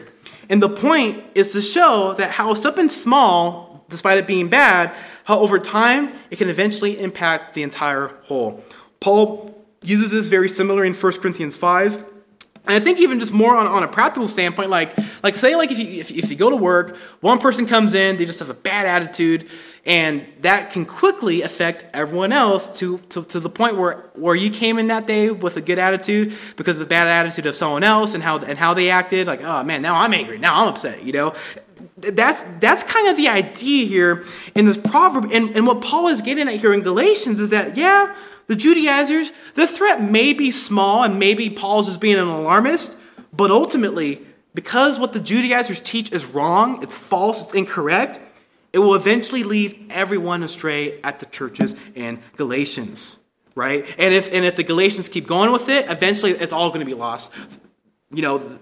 [0.50, 5.40] And the point is to show that how something small, despite it being bad, how
[5.40, 8.64] over time it can eventually impact the entire whole.
[9.00, 12.15] Paul uses this very similar in 1 Corinthians 5.
[12.68, 15.72] And I think even just more on, on a practical standpoint, like, like say like
[15.72, 18.50] if you, if, if you go to work, one person comes in, they just have
[18.50, 19.48] a bad attitude,
[19.86, 24.50] and that can quickly affect everyone else to, to, to the point where, where you
[24.50, 27.84] came in that day with a good attitude because of the bad attitude of someone
[27.84, 29.28] else and how, and how they acted.
[29.28, 31.36] Like, oh man, now I'm angry, now I'm upset, you know?
[31.98, 35.30] That's, that's kind of the idea here in this proverb.
[35.32, 38.16] And, and what Paul is getting at here in Galatians is that, yeah,
[38.48, 42.98] the Judaizers, the threat may be small and maybe Paul's just being an alarmist,
[43.34, 48.20] but ultimately, because what the Judaizers teach is wrong, it's false, it's incorrect,
[48.72, 53.20] it will eventually lead everyone astray at the churches in Galatians,
[53.56, 53.86] right?
[53.98, 56.86] And if, and if the Galatians keep going with it, eventually it's all going to
[56.86, 57.32] be lost.
[58.12, 58.60] You know,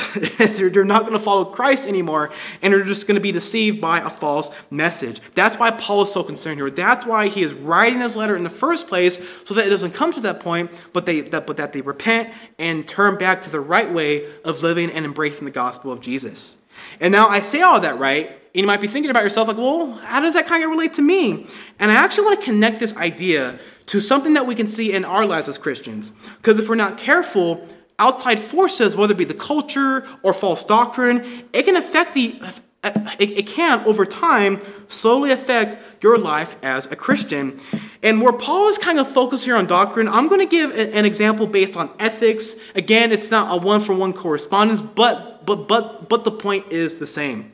[0.38, 2.30] they're not going to follow Christ anymore,
[2.62, 5.20] and they're just going to be deceived by a false message.
[5.34, 6.70] That's why Paul is so concerned here.
[6.70, 9.92] That's why he is writing this letter in the first place, so that it doesn't
[9.92, 13.50] come to that point, but, they, that, but that they repent and turn back to
[13.50, 16.58] the right way of living and embracing the gospel of Jesus.
[17.00, 18.28] And now I say all that, right?
[18.28, 20.94] And you might be thinking about yourself, like, well, how does that kind of relate
[20.94, 21.46] to me?
[21.78, 25.04] And I actually want to connect this idea to something that we can see in
[25.04, 26.12] our lives as Christians.
[26.38, 27.66] Because if we're not careful,
[28.00, 32.40] outside forces, whether it be the culture or false doctrine, it can affect the
[32.82, 37.60] it, can over time slowly affect your life as a Christian.
[38.02, 41.04] And where Paul is kind of focused here on doctrine, I'm going to give an
[41.04, 42.56] example based on ethics.
[42.74, 46.96] Again, it's not a one for one correspondence, but but but but the point is
[46.96, 47.52] the same.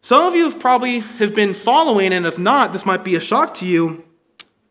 [0.00, 3.20] Some of you have probably have been following, and if not, this might be a
[3.20, 4.04] shock to you.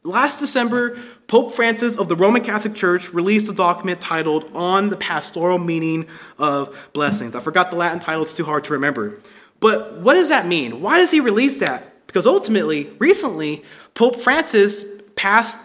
[0.03, 0.97] Last December,
[1.27, 6.07] Pope Francis of the Roman Catholic Church released a document titled On the Pastoral Meaning
[6.39, 7.35] of Blessings.
[7.35, 9.19] I forgot the Latin title, it's too hard to remember.
[9.59, 10.81] But what does that mean?
[10.81, 12.07] Why does he release that?
[12.07, 14.83] Because ultimately, recently, Pope Francis
[15.15, 15.59] passed,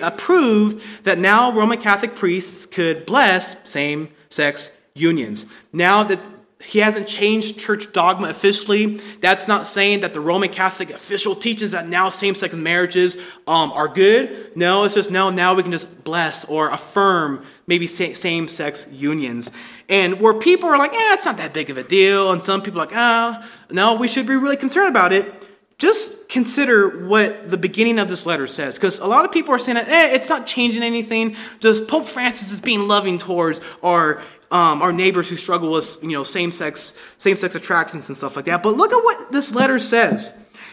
[0.00, 5.46] approved that now Roman Catholic priests could bless same sex unions.
[5.72, 6.20] Now that
[6.62, 8.98] he hasn't changed church dogma officially.
[9.20, 13.72] That's not saying that the Roman Catholic official teaches that now same sex marriages um,
[13.72, 14.54] are good.
[14.56, 19.50] No, it's just no, now we can just bless or affirm maybe same sex unions.
[19.88, 22.30] And where people are like, eh, it's not that big of a deal.
[22.30, 25.48] And some people are like, ah, oh, no, we should be really concerned about it.
[25.78, 29.58] Just consider what the beginning of this letter says, because a lot of people are
[29.58, 31.34] saying eh, it's not changing anything.
[31.58, 34.20] Just Pope Francis is being loving towards our
[34.50, 38.36] um, our neighbors who struggle with you know same sex same sex attractions and stuff
[38.36, 38.62] like that.
[38.62, 40.32] But look at what this letter says.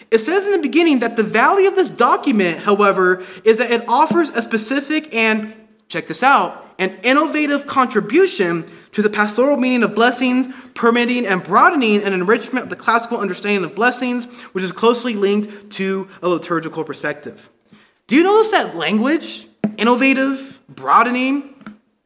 [0.10, 3.88] It says in the beginning that the value of this document, however, is that it
[3.90, 5.54] offers a specific and
[5.90, 12.04] check this out an innovative contribution to the pastoral meaning of blessings, permitting and broadening
[12.04, 16.84] an enrichment of the classical understanding of blessings, which is closely linked to a liturgical
[16.84, 17.50] perspective.
[18.06, 19.48] Do you notice that language?
[19.78, 21.56] Innovative, broadening,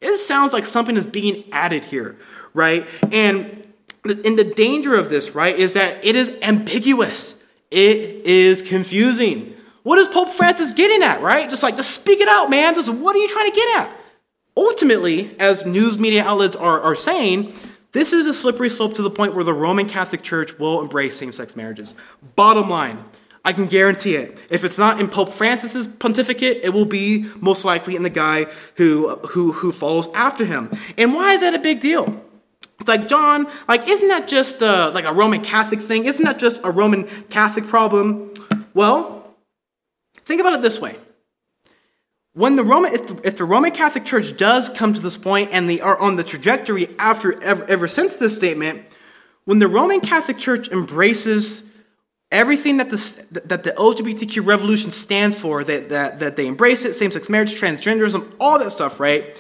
[0.01, 2.17] it sounds like something is being added here,
[2.53, 2.87] right?
[3.11, 3.57] And
[4.03, 7.35] and the danger of this, right, is that it is ambiguous.
[7.69, 9.55] It is confusing.
[9.83, 11.49] What is Pope Francis getting at, right?
[11.49, 12.75] Just like, just speak it out, man.
[12.75, 13.97] Just what are you trying to get at?
[14.57, 17.53] Ultimately, as news media outlets are, are saying,
[17.91, 21.15] this is a slippery slope to the point where the Roman Catholic Church will embrace
[21.17, 21.95] same sex marriages.
[22.35, 23.03] Bottom line,
[23.43, 24.37] I can guarantee it.
[24.49, 28.45] If it's not in Pope Francis's pontificate, it will be most likely in the guy
[28.75, 30.69] who, who, who follows after him.
[30.97, 32.23] And why is that a big deal?
[32.79, 36.05] It's like, John, like, isn't that just a, like a Roman Catholic thing?
[36.05, 38.33] Isn't that just a Roman Catholic problem?
[38.73, 39.35] Well,
[40.17, 40.95] think about it this way.
[42.33, 45.49] When the Roman, if the, if the Roman Catholic Church does come to this point
[45.51, 48.83] and they are on the trajectory after ever, ever since this statement,
[49.45, 51.63] when the Roman Catholic Church embraces
[52.31, 56.93] everything that the, that the LGBTQ revolution stands for, that, that, that they embrace it,
[56.93, 59.37] same sex marriage, transgenderism, all that stuff, right?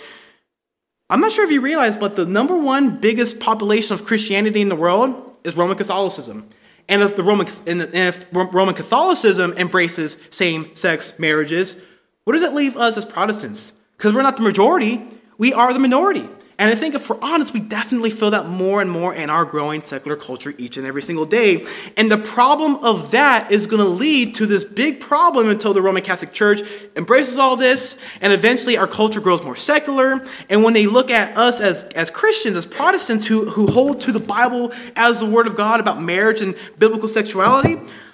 [1.09, 4.69] I'm not sure if you realize, but the number one biggest population of Christianity in
[4.69, 6.47] the world is Roman Catholicism.
[6.87, 11.81] And if, the Roman, and if Roman Catholicism embraces same sex marriages,
[12.23, 13.73] what does it leave us as Protestants?
[13.97, 15.01] Because we're not the majority,
[15.37, 16.27] we are the minority.
[16.61, 19.45] And I think if we're honest, we definitely feel that more and more in our
[19.45, 21.65] growing secular culture each and every single day.
[21.97, 25.81] And the problem of that is going to lead to this big problem until the
[25.81, 26.61] Roman Catholic Church
[26.95, 30.23] embraces all this, and eventually our culture grows more secular.
[30.51, 34.11] And when they look at us as, as Christians, as Protestants who, who hold to
[34.11, 37.73] the Bible as the Word of God about marriage and biblical sexuality,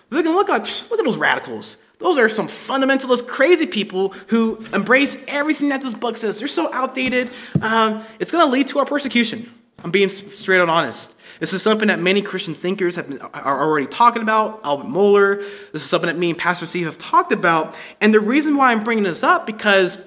[0.09, 1.79] they're going to look like, look at those radicals.
[1.99, 6.37] Those are some fundamentalist, crazy people who embrace everything that this book says.
[6.37, 7.31] They're so outdated.
[7.61, 9.51] Um, it's going to lead to our persecution.
[9.83, 11.15] I'm being straight out honest.
[11.39, 14.61] This is something that many Christian thinkers have been, are already talking about.
[14.63, 15.37] Albert Mohler.
[15.71, 17.75] This is something that me and Pastor Steve have talked about.
[18.01, 19.97] And the reason why I'm bringing this up because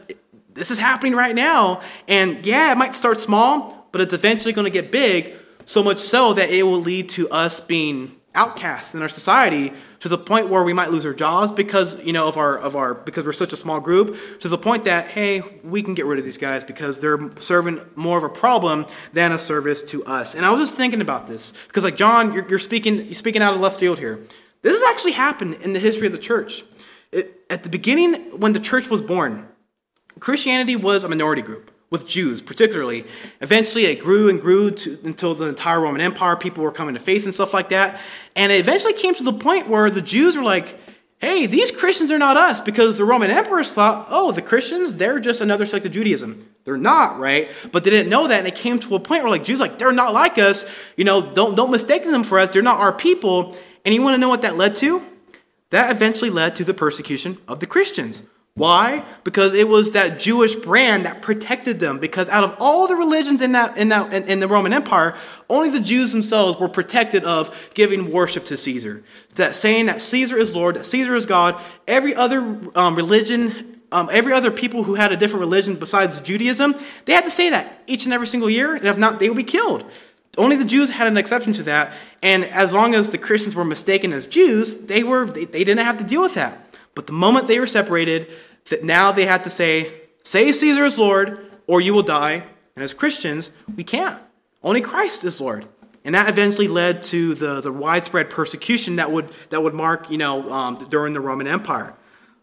[0.54, 1.82] this is happening right now.
[2.08, 5.34] And yeah, it might start small, but it's eventually going to get big.
[5.66, 10.08] So much so that it will lead to us being outcast in our society to
[10.08, 12.94] the point where we might lose our jobs because you know of our of our
[12.94, 16.18] because we're such a small group to the point that hey we can get rid
[16.18, 20.34] of these guys because they're serving more of a problem than a service to us.
[20.36, 23.42] And i was just thinking about this because like john you're, you're speaking you're speaking
[23.42, 24.20] out of left field here.
[24.62, 26.64] This has actually happened in the history of the church.
[27.10, 29.48] It, at the beginning when the church was born
[30.20, 33.04] christianity was a minority group with Jews, particularly.
[33.40, 36.36] Eventually, it grew and grew to, until the entire Roman Empire.
[36.36, 38.00] People were coming to faith and stuff like that.
[38.36, 40.78] And it eventually came to the point where the Jews were like,
[41.20, 45.20] hey, these Christians are not us, because the Roman emperors thought, oh, the Christians, they're
[45.20, 46.48] just another sect of Judaism.
[46.64, 47.50] They're not, right?
[47.72, 49.78] But they didn't know that, and it came to a point where like Jews like,
[49.78, 50.64] they're not like us.
[50.96, 52.50] You know, don't don't mistake them for us.
[52.50, 53.56] They're not our people.
[53.84, 55.02] And you want to know what that led to?
[55.70, 58.22] That eventually led to the persecution of the Christians.
[58.54, 59.04] Why?
[59.24, 61.98] Because it was that Jewish brand that protected them.
[61.98, 65.16] Because out of all the religions in that in that in, in the Roman Empire,
[65.48, 69.02] only the Jews themselves were protected of giving worship to Caesar.
[69.36, 71.60] That saying that Caesar is Lord, that Caesar is God.
[71.86, 72.40] Every other
[72.74, 76.74] um, religion, um, every other people who had a different religion besides Judaism,
[77.04, 79.38] they had to say that each and every single year, and if not, they would
[79.38, 79.84] be killed.
[80.36, 81.92] Only the Jews had an exception to that,
[82.22, 85.84] and as long as the Christians were mistaken as Jews, they were they, they didn't
[85.84, 86.69] have to deal with that.
[87.00, 88.30] But the moment they were separated,
[88.68, 89.90] that now they had to say,
[90.22, 92.44] say Caesar is Lord, or you will die.
[92.76, 94.20] And as Christians, we can't.
[94.62, 95.66] Only Christ is Lord.
[96.04, 100.18] And that eventually led to the, the widespread persecution that would, that would mark, you
[100.18, 101.94] know, um, during the Roman Empire.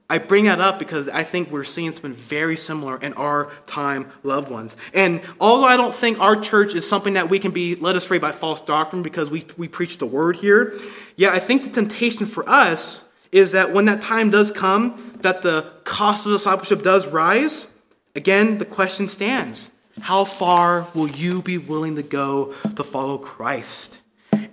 [0.10, 4.12] I bring that up because I think we're seeing something very similar in our time,
[4.24, 4.76] loved ones.
[4.92, 8.18] And although I don't think our church is something that we can be led astray
[8.18, 10.74] by false doctrine because we, we preach the word here,
[11.16, 15.42] yeah, I think the temptation for us is that when that time does come, that
[15.42, 17.74] the cost of discipleship does rise,
[18.16, 19.72] again, the question stands
[20.02, 24.00] How far will you be willing to go to follow Christ?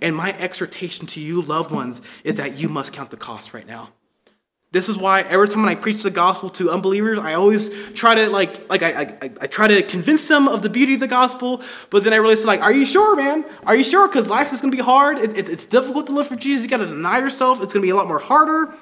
[0.01, 3.67] And my exhortation to you, loved ones, is that you must count the cost right
[3.67, 3.89] now.
[4.75, 8.29] This is why every time I preach the gospel to unbelievers, I always try to
[8.29, 11.63] like, like I, I, I try to convince them of the beauty of the gospel.
[11.89, 13.45] But then I really say, like, "Are you sure, man?
[13.65, 14.05] Are you sure?
[14.05, 15.17] Because life is going to be hard.
[15.17, 16.63] It, it, it's difficult to live for Jesus.
[16.63, 17.63] You got to deny yourself.
[17.63, 18.73] It's going to be a lot more harder.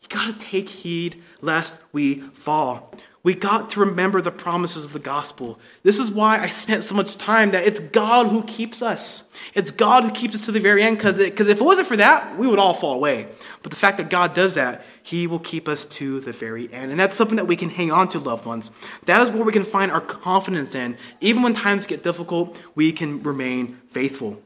[0.00, 2.94] You got to take heed lest we fall.
[3.26, 5.58] We got to remember the promises of the gospel.
[5.82, 9.28] This is why I spent so much time that it's God who keeps us.
[9.52, 12.38] It's God who keeps us to the very end because if it wasn't for that,
[12.38, 13.26] we would all fall away.
[13.64, 16.92] But the fact that God does that, He will keep us to the very end.
[16.92, 18.70] And that's something that we can hang on to, loved ones.
[19.06, 20.96] That is where we can find our confidence in.
[21.20, 24.40] Even when times get difficult, we can remain faithful.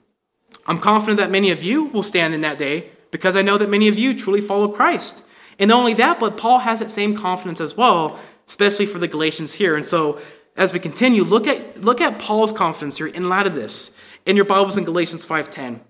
[0.65, 3.69] I'm confident that many of you will stand in that day because I know that
[3.69, 5.23] many of you truly follow Christ.
[5.59, 8.19] And not only that, but Paul has that same confidence as well,
[8.51, 9.77] especially for the Galatians here.
[9.77, 10.21] And so
[10.57, 13.93] as we continue, look at look at Paul's confidence here in light of this.
[14.27, 15.81] In your Bibles in Galatians 5:10.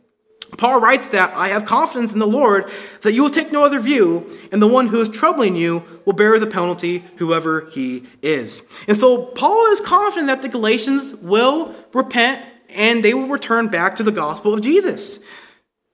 [0.58, 3.80] Paul writes that I have confidence in the Lord that you will take no other
[3.80, 8.62] view, and the one who is troubling you will bear the penalty, whoever he is.
[8.86, 13.96] And so Paul is confident that the Galatians will repent and they will return back
[13.96, 15.20] to the gospel of Jesus.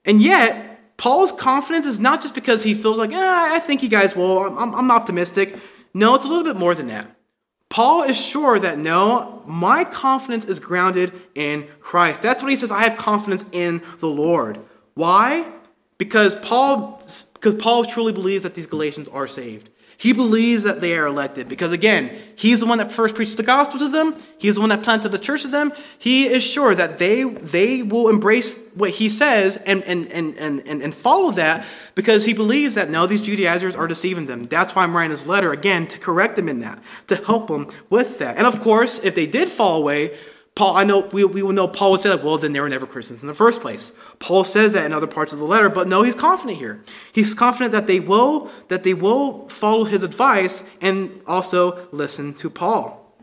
[0.05, 3.89] And yet, Paul's confidence is not just because he feels like, eh, I think you
[3.89, 5.57] guys will, I'm, I'm optimistic.
[5.97, 7.17] No, it's a little bit more than that.
[7.71, 12.21] Paul is sure that no, my confidence is grounded in Christ.
[12.21, 14.61] That's what he says, I have confidence in the Lord.
[14.93, 15.51] Why?
[15.97, 17.01] Because Paul,
[17.33, 19.71] because Paul truly believes that these Galatians are saved.
[19.99, 23.43] He believes that they are elected because, again, he's the one that first preached the
[23.43, 24.15] gospel to them.
[24.39, 25.73] He's the one that planted the church to them.
[25.99, 30.61] He is sure that they, they will embrace what he says and, and, and, and,
[30.67, 34.45] and follow that because he believes that no, these Judaizers are deceiving them.
[34.45, 37.69] That's why I'm writing this letter, again, to correct them in that, to help them
[37.89, 38.37] with that.
[38.37, 40.17] And of course, if they did fall away,
[40.57, 42.69] Paul, I know we, we will know Paul would say that, well, then they were
[42.69, 43.93] never Christians in the first place.
[44.19, 46.83] Paul says that in other parts of the letter, but no, he's confident here.
[47.13, 52.49] He's confident that they will, that they will follow his advice and also listen to
[52.49, 53.15] Paul.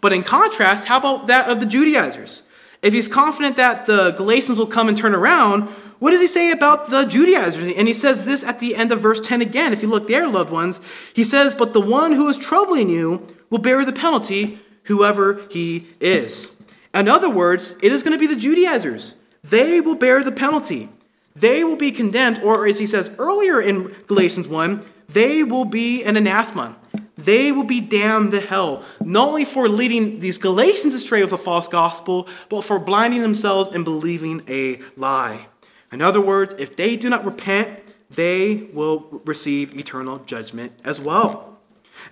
[0.00, 2.42] But in contrast, how about that of the Judaizers?
[2.80, 6.50] If he's confident that the Galatians will come and turn around, what does he say
[6.50, 7.74] about the Judaizers?
[7.76, 9.74] And he says this at the end of verse 10 again.
[9.74, 10.80] If you look there, loved ones,
[11.12, 15.86] he says, But the one who is troubling you will bear the penalty, whoever he
[16.00, 16.52] is.
[16.94, 19.14] In other words, it is going to be the Judaizers.
[19.42, 20.88] They will bear the penalty.
[21.34, 26.02] They will be condemned, or as he says earlier in Galatians 1, they will be
[26.02, 26.76] an anathema.
[27.16, 31.38] They will be damned to hell, not only for leading these Galatians astray with a
[31.38, 35.46] false gospel, but for blinding themselves and believing a lie.
[35.92, 37.80] In other words, if they do not repent,
[38.10, 41.58] they will receive eternal judgment as well.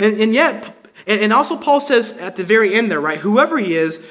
[0.00, 0.74] And, and yet,
[1.06, 4.04] and also Paul says at the very end there, right, whoever he is,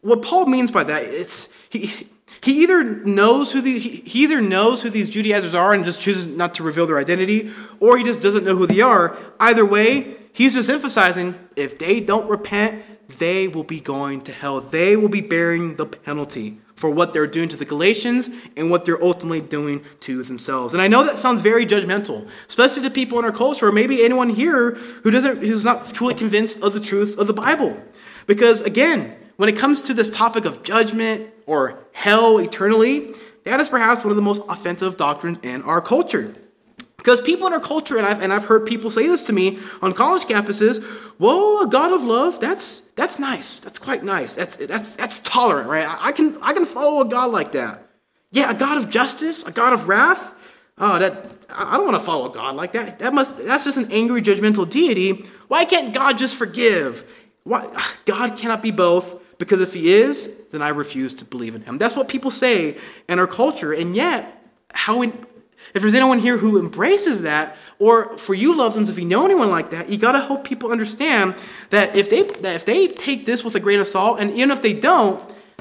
[0.00, 2.08] what Paul means by that is he,
[2.42, 6.26] he either knows who the, he either knows who these Judaizers are and just chooses
[6.26, 9.16] not to reveal their identity, or he just doesn't know who they are.
[9.38, 12.82] Either way, he's just emphasizing if they don't repent,
[13.18, 14.60] they will be going to hell.
[14.60, 18.84] They will be bearing the penalty for what they're doing to the Galatians and what
[18.84, 20.74] they're ultimately doing to themselves.
[20.74, 24.04] And I know that sounds very judgmental, especially to people in our culture, or maybe
[24.04, 27.80] anyone here who doesn't who's not truly convinced of the truth of the Bible.
[28.26, 33.14] Because again, when it comes to this topic of judgment or hell eternally,
[33.44, 36.34] that is perhaps one of the most offensive doctrines in our culture.
[36.96, 39.60] Because people in our culture, and I've, and I've heard people say this to me
[39.82, 40.82] on college campuses,
[41.18, 43.60] whoa, a God of love, that's, that's nice.
[43.60, 44.34] That's quite nice.
[44.34, 45.86] That's, that's, that's tolerant, right?
[45.88, 47.86] I can, I can follow a God like that.
[48.30, 50.34] Yeah, a God of justice, a God of wrath.
[50.78, 52.98] Oh, that I don't want to follow a God like that.
[52.98, 55.26] That must that's just an angry, judgmental deity.
[55.48, 57.04] Why can't God just forgive?
[57.44, 57.68] Why
[58.06, 61.76] God cannot be both because if he is, then I refuse to believe in him.
[61.76, 62.78] That's what people say
[63.08, 63.72] in our culture.
[63.72, 64.40] And yet,
[64.72, 65.12] how if
[65.74, 69.50] there's anyone here who embraces that, or for you loved ones, if you know anyone
[69.50, 71.34] like that, you gotta help people understand
[71.70, 74.52] that if they that if they take this with a grain of salt, and even
[74.52, 75.20] if they don't,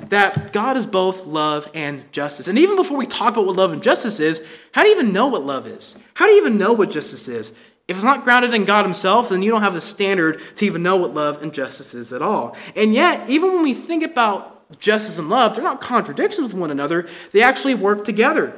[0.09, 2.47] that God is both love and justice.
[2.47, 5.11] And even before we talk about what love and justice is, how do you even
[5.11, 5.97] know what love is?
[6.13, 7.53] How do you even know what justice is?
[7.87, 10.83] If it's not grounded in God Himself, then you don't have a standard to even
[10.83, 12.55] know what love and justice is at all.
[12.75, 16.69] And yet, even when we think about justice and love, they're not contradictions with one
[16.69, 18.55] another, they actually work together.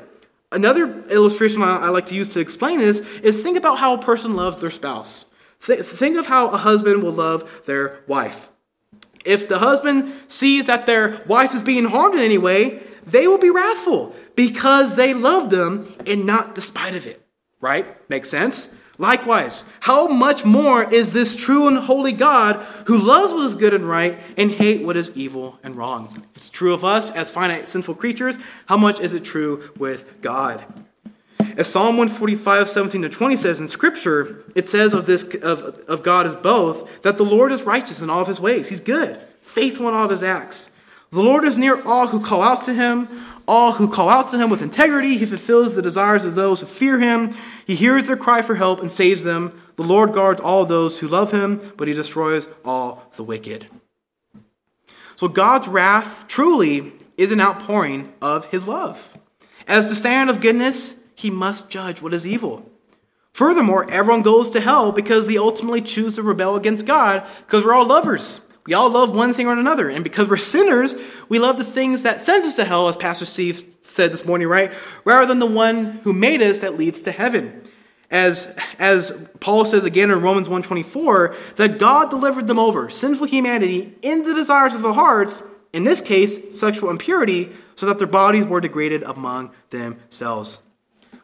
[0.53, 4.35] Another illustration I like to use to explain this is think about how a person
[4.35, 5.25] loves their spouse.
[5.59, 8.49] Think of how a husband will love their wife.
[9.25, 13.37] If the husband sees that their wife is being harmed in any way, they will
[13.37, 17.25] be wrathful because they love them and not despite of it.
[17.61, 18.09] Right?
[18.09, 18.75] Makes sense?
[18.99, 23.73] Likewise, how much more is this true and holy God who loves what is good
[23.73, 26.23] and right and hate what is evil and wrong?
[26.35, 28.37] It's true of us as finite sinful creatures,
[28.67, 30.63] how much is it true with God?
[31.57, 36.01] As Psalm 145, 17 to 20 says in Scripture, it says of this of, of
[36.01, 38.69] God as both that the Lord is righteous in all of his ways.
[38.69, 40.71] He's good, faithful in all his acts.
[41.11, 43.07] The Lord is near all who call out to him,
[43.47, 45.17] all who call out to him with integrity.
[45.17, 47.35] He fulfills the desires of those who fear him.
[47.65, 49.59] He hears their cry for help and saves them.
[49.75, 53.67] The Lord guards all those who love him, but he destroys all the wicked.
[55.15, 59.17] So God's wrath truly is an outpouring of his love.
[59.67, 62.69] As the standard of goodness, he must judge what is evil.
[63.33, 67.73] Furthermore, everyone goes to hell because they ultimately choose to rebel against God because we're
[67.73, 68.42] all lovers.
[68.65, 69.89] We all love one thing or another.
[69.89, 70.95] And because we're sinners,
[71.27, 74.47] we love the things that sends us to hell, as Pastor Steve said this morning,
[74.47, 74.73] right?
[75.03, 77.61] Rather than the one who made us that leads to heaven.
[78.09, 83.95] As, as Paul says again in Romans 1.24, that God delivered them over, sinful humanity,
[84.01, 85.41] in the desires of their hearts,
[85.73, 90.59] in this case, sexual impurity, so that their bodies were degraded among themselves.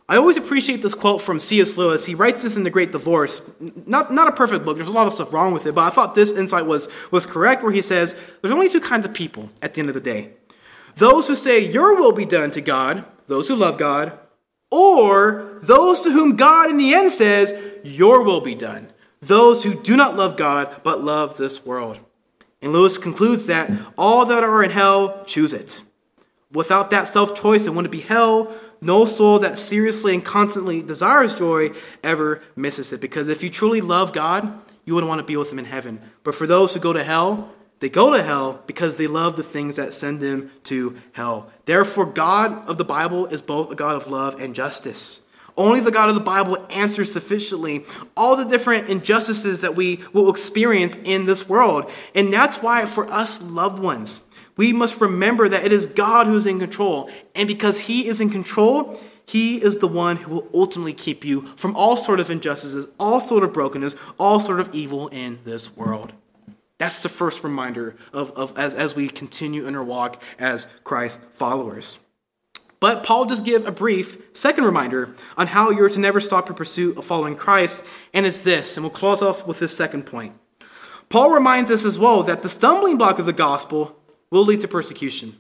[0.10, 1.78] I always appreciate this quote from C.S.
[1.78, 2.08] Lewis.
[2.08, 3.48] He writes this in The Great Divorce.
[3.86, 5.92] Not, not a perfect book, there's a lot of stuff wrong with it, but I
[5.92, 9.52] thought this insight was, was correct, where he says there's only two kinds of people
[9.62, 10.32] at the end of the day
[10.96, 14.18] those who say, Your will be done to God, those who love God,
[14.72, 17.54] or those to whom God in the end says,
[17.84, 18.92] Your will be done,
[19.22, 22.00] those who do not love God but love this world.
[22.64, 25.84] And Lewis concludes that all that are in hell choose it.
[26.52, 28.52] Without that self choice, it wouldn't be hell
[28.82, 31.72] no soul that seriously and constantly desires joy
[32.04, 33.02] ever misses it.
[33.02, 36.00] Because if you truly love God, you wouldn't want to be with Him in heaven.
[36.24, 39.44] But for those who go to hell, they go to hell because they love the
[39.44, 41.50] things that send them to hell.
[41.66, 45.22] Therefore, God of the Bible is both a God of love and justice.
[45.56, 47.84] Only the God of the Bible answers sufficiently
[48.16, 51.92] all the different injustices that we will experience in this world.
[52.16, 54.24] And that's why, for us loved ones,
[54.60, 57.10] we must remember that it is God who's in control.
[57.34, 61.48] And because He is in control, He is the one who will ultimately keep you
[61.56, 65.78] from all sort of injustices, all sort of brokenness, all sort of evil in this
[65.78, 66.12] world.
[66.78, 71.24] That's the first reminder of, of as, as we continue in our walk as Christ
[71.32, 72.00] followers.
[72.82, 76.56] But Paul does give a brief second reminder on how you're to never stop your
[76.58, 80.34] pursuit of following Christ, and it's this, and we'll close off with this second point.
[81.08, 83.96] Paul reminds us as well that the stumbling block of the gospel
[84.32, 85.36] will lead to persecution.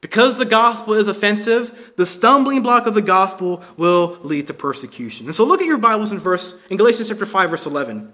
[0.00, 5.26] Because the gospel is offensive, the stumbling block of the gospel will lead to persecution.
[5.26, 8.12] And so look at your Bibles in verse in Galatians chapter 5 verse 11.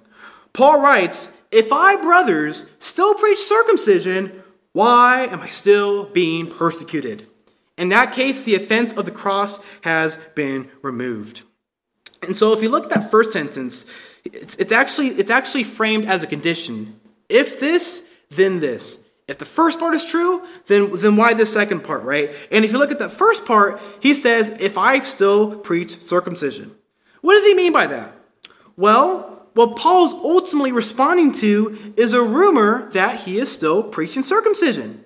[0.52, 4.42] Paul writes, "If I brothers still preach circumcision,
[4.72, 7.26] why am I still being persecuted?"
[7.78, 11.42] In that case, the offense of the cross has been removed.
[12.22, 13.86] And so if you look at that first sentence,
[14.24, 16.98] it's, it's, actually, it's actually framed as a condition.
[17.28, 18.98] If this, then this.
[19.28, 22.32] If the first part is true, then, then why the second part, right?
[22.52, 26.74] And if you look at that first part, he says, if I still preach circumcision.
[27.22, 28.12] What does he mean by that?
[28.76, 35.04] Well, what Paul's ultimately responding to is a rumor that he is still preaching circumcision.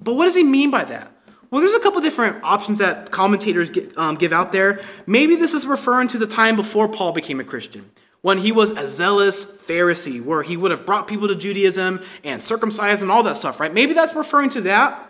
[0.00, 1.12] But what does he mean by that?
[1.50, 4.82] Well, there's a couple different options that commentators get, um, give out there.
[5.06, 7.90] Maybe this is referring to the time before Paul became a Christian,
[8.22, 12.42] when he was a zealous Pharisee, where he would have brought people to Judaism and
[12.42, 13.72] circumcised and all that stuff, right?
[13.72, 15.04] Maybe that's referring to that.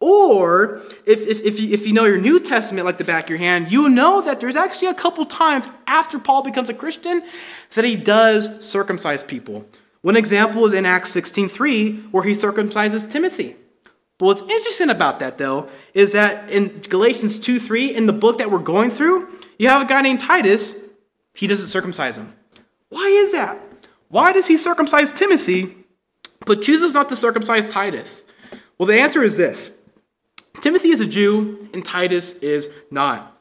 [0.00, 3.30] Or if, if, if, you, if you know your New Testament like the back of
[3.30, 7.22] your hand, you know that there's actually a couple times after Paul becomes a Christian
[7.74, 9.64] that he does circumcise people.
[10.00, 13.54] One example is in Acts 16.3, where he circumcises Timothy.
[14.18, 18.38] But what's interesting about that, though, is that in Galatians 2 3, in the book
[18.38, 20.74] that we're going through, you have a guy named Titus.
[21.34, 22.34] He doesn't circumcise him.
[22.92, 23.58] Why is that?
[24.08, 25.74] Why does he circumcise Timothy,
[26.44, 28.22] but chooses not to circumcise Titus?
[28.76, 29.70] Well, the answer is this
[30.60, 33.34] Timothy is a Jew, and Titus is not.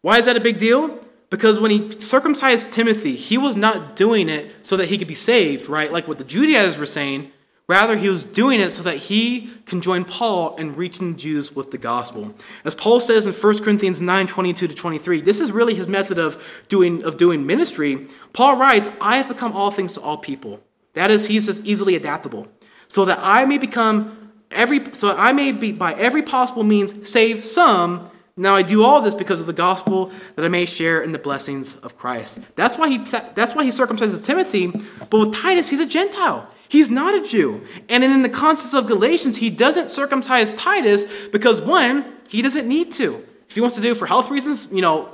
[0.00, 0.98] Why is that a big deal?
[1.30, 5.14] Because when he circumcised Timothy, he was not doing it so that he could be
[5.14, 5.92] saved, right?
[5.92, 7.30] Like what the Judaizers were saying.
[7.68, 11.70] Rather, he was doing it so that he can join Paul in reaching Jews with
[11.70, 12.34] the gospel.
[12.64, 16.18] As Paul says in 1 Corinthians 9 22 to 23, this is really his method
[16.18, 18.06] of doing, of doing ministry.
[18.32, 20.60] Paul writes, I have become all things to all people.
[20.94, 22.48] That is, he's just easily adaptable.
[22.88, 27.44] So that I may become every, so I may be by every possible means save
[27.44, 28.10] some.
[28.34, 31.18] Now I do all this because of the gospel that I may share in the
[31.18, 32.40] blessings of Christ.
[32.56, 34.68] That's why he, that's why he circumcises Timothy.
[35.10, 36.48] But with Titus, he's a Gentile.
[36.68, 37.66] He's not a Jew.
[37.88, 42.92] And in the context of Galatians, he doesn't circumcise Titus because, one, he doesn't need
[42.92, 43.24] to.
[43.48, 45.06] If he wants to do it for health reasons, you know,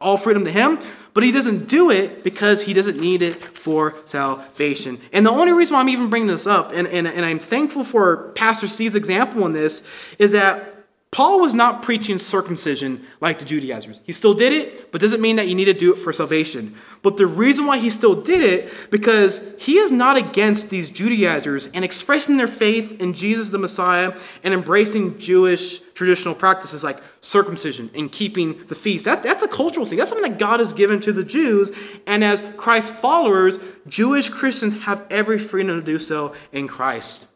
[0.00, 0.78] all, freedom to him.
[1.14, 4.98] But he doesn't do it because he doesn't need it for salvation.
[5.12, 7.84] And the only reason why I'm even bringing this up, and, and, and I'm thankful
[7.84, 9.86] for Pastor Steve's example in this,
[10.18, 10.71] is that
[11.12, 14.00] Paul was not preaching circumcision like the Judaizers.
[14.04, 16.74] He still did it, but doesn't mean that you need to do it for salvation.
[17.02, 21.66] But the reason why he still did it, because he is not against these Judaizers
[21.74, 27.90] and expressing their faith in Jesus the Messiah and embracing Jewish traditional practices like circumcision
[27.94, 29.04] and keeping the feast.
[29.04, 29.98] That, that's a cultural thing.
[29.98, 31.70] That's something that God has given to the Jews.
[32.06, 37.26] And as Christ followers, Jewish Christians have every freedom to do so in Christ.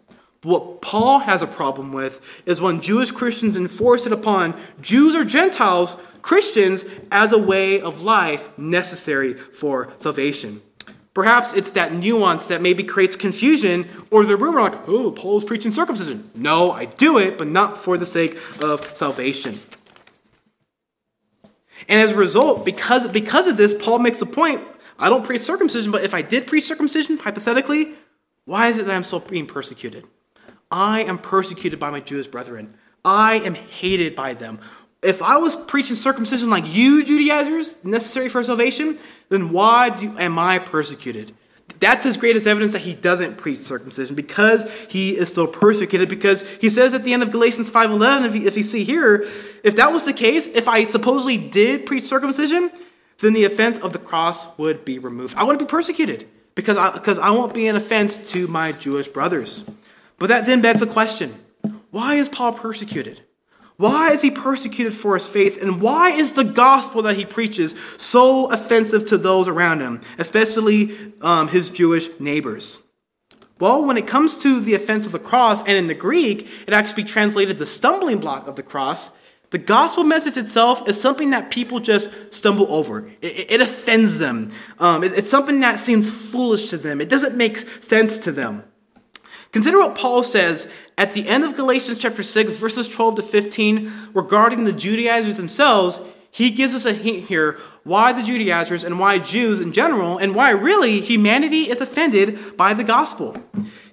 [0.46, 5.24] What Paul has a problem with is when Jewish Christians enforce it upon Jews or
[5.24, 10.62] Gentiles, Christians, as a way of life necessary for salvation.
[11.14, 15.42] Perhaps it's that nuance that maybe creates confusion or the rumor like, oh, Paul is
[15.42, 16.30] preaching circumcision.
[16.32, 19.58] No, I do it, but not for the sake of salvation.
[21.88, 24.60] And as a result, because, because of this, Paul makes the point
[24.96, 27.94] I don't preach circumcision, but if I did preach circumcision, hypothetically,
[28.44, 30.06] why is it that I'm still being persecuted?
[30.70, 32.74] I am persecuted by my Jewish brethren.
[33.04, 34.58] I am hated by them.
[35.02, 38.98] If I was preaching circumcision like you, Judaizers, necessary for salvation,
[39.28, 41.32] then why do, am I persecuted?
[41.78, 46.08] That's his greatest evidence that he doesn't preach circumcision because he is still persecuted.
[46.08, 49.28] Because he says at the end of Galatians 5.11, if you, if you see here,
[49.62, 52.70] if that was the case, if I supposedly did preach circumcision,
[53.18, 55.36] then the offense of the cross would be removed.
[55.36, 59.08] I wouldn't be persecuted because I, because I won't be an offense to my Jewish
[59.08, 59.64] brothers.
[60.18, 61.34] But that then begs a question
[61.90, 63.22] why is Paul persecuted?
[63.76, 65.60] Why is he persecuted for his faith?
[65.60, 71.12] And why is the gospel that he preaches so offensive to those around him, especially
[71.20, 72.80] um, his Jewish neighbors?
[73.58, 76.74] Well, when it comes to the offense of the cross, and in the Greek, it
[76.74, 79.10] actually translated the stumbling block of the cross,
[79.50, 83.08] the gospel message itself is something that people just stumble over.
[83.22, 84.50] It, it offends them.
[84.78, 87.00] Um, it, it's something that seems foolish to them.
[87.00, 88.64] It doesn't make sense to them.
[89.56, 94.10] Consider what Paul says at the end of Galatians chapter 6, verses 12 to 15,
[94.12, 95.98] regarding the Judaizers themselves.
[96.30, 100.34] He gives us a hint here why the Judaizers and why Jews in general, and
[100.34, 103.34] why really humanity is offended by the gospel.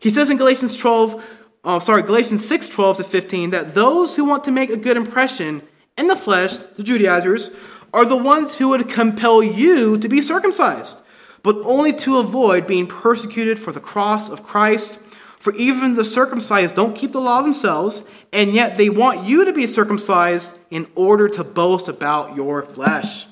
[0.02, 1.24] He says in Galatians 12,
[1.64, 4.98] oh, sorry, Galatians 6, 12 to 15, that those who want to make a good
[4.98, 5.62] impression
[5.98, 7.56] in the flesh, the Judaizers,
[7.94, 11.02] are the ones who would compel you to be circumcised,
[11.42, 15.00] but only to avoid being persecuted for the cross of Christ.
[15.44, 19.52] For even the circumcised don't keep the law themselves, and yet they want you to
[19.52, 23.26] be circumcised in order to boast about your flesh.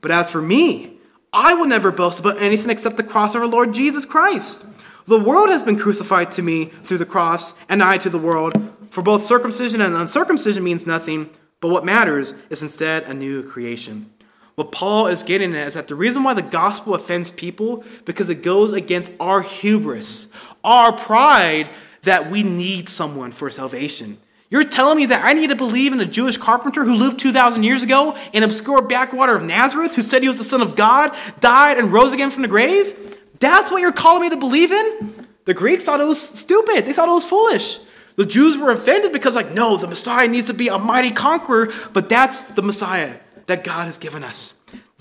[0.00, 1.00] But as for me,
[1.32, 4.64] I will never boast about anything except the cross of our Lord Jesus Christ.
[5.06, 8.52] The world has been crucified to me through the cross, and I to the world.
[8.90, 14.12] For both circumcision and uncircumcision means nothing, but what matters is instead a new creation.
[14.56, 18.30] What Paul is getting at is that the reason why the gospel offends people because
[18.30, 20.28] it goes against our hubris,
[20.66, 21.70] our pride
[22.02, 24.18] that we need someone for salvation.
[24.50, 27.62] You're telling me that I need to believe in a Jewish carpenter who lived 2,000
[27.62, 31.16] years ago in obscure backwater of Nazareth, who said he was the Son of God,
[31.40, 33.18] died, and rose again from the grave?
[33.40, 35.26] That's what you're calling me to believe in?
[35.46, 36.84] The Greeks thought it was stupid.
[36.84, 37.78] They thought it was foolish.
[38.16, 41.72] The Jews were offended because, like, no, the Messiah needs to be a mighty conqueror,
[41.92, 44.55] but that's the Messiah that God has given us.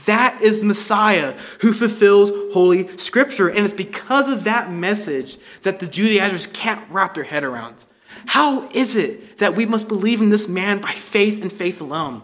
[0.05, 3.49] That is Messiah who fulfills Holy Scripture.
[3.49, 7.85] And it's because of that message that the Judaizers can't wrap their head around.
[8.27, 12.23] How is it that we must believe in this man by faith and faith alone?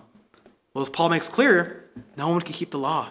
[0.74, 3.10] Well, as Paul makes clear, no one can keep the law,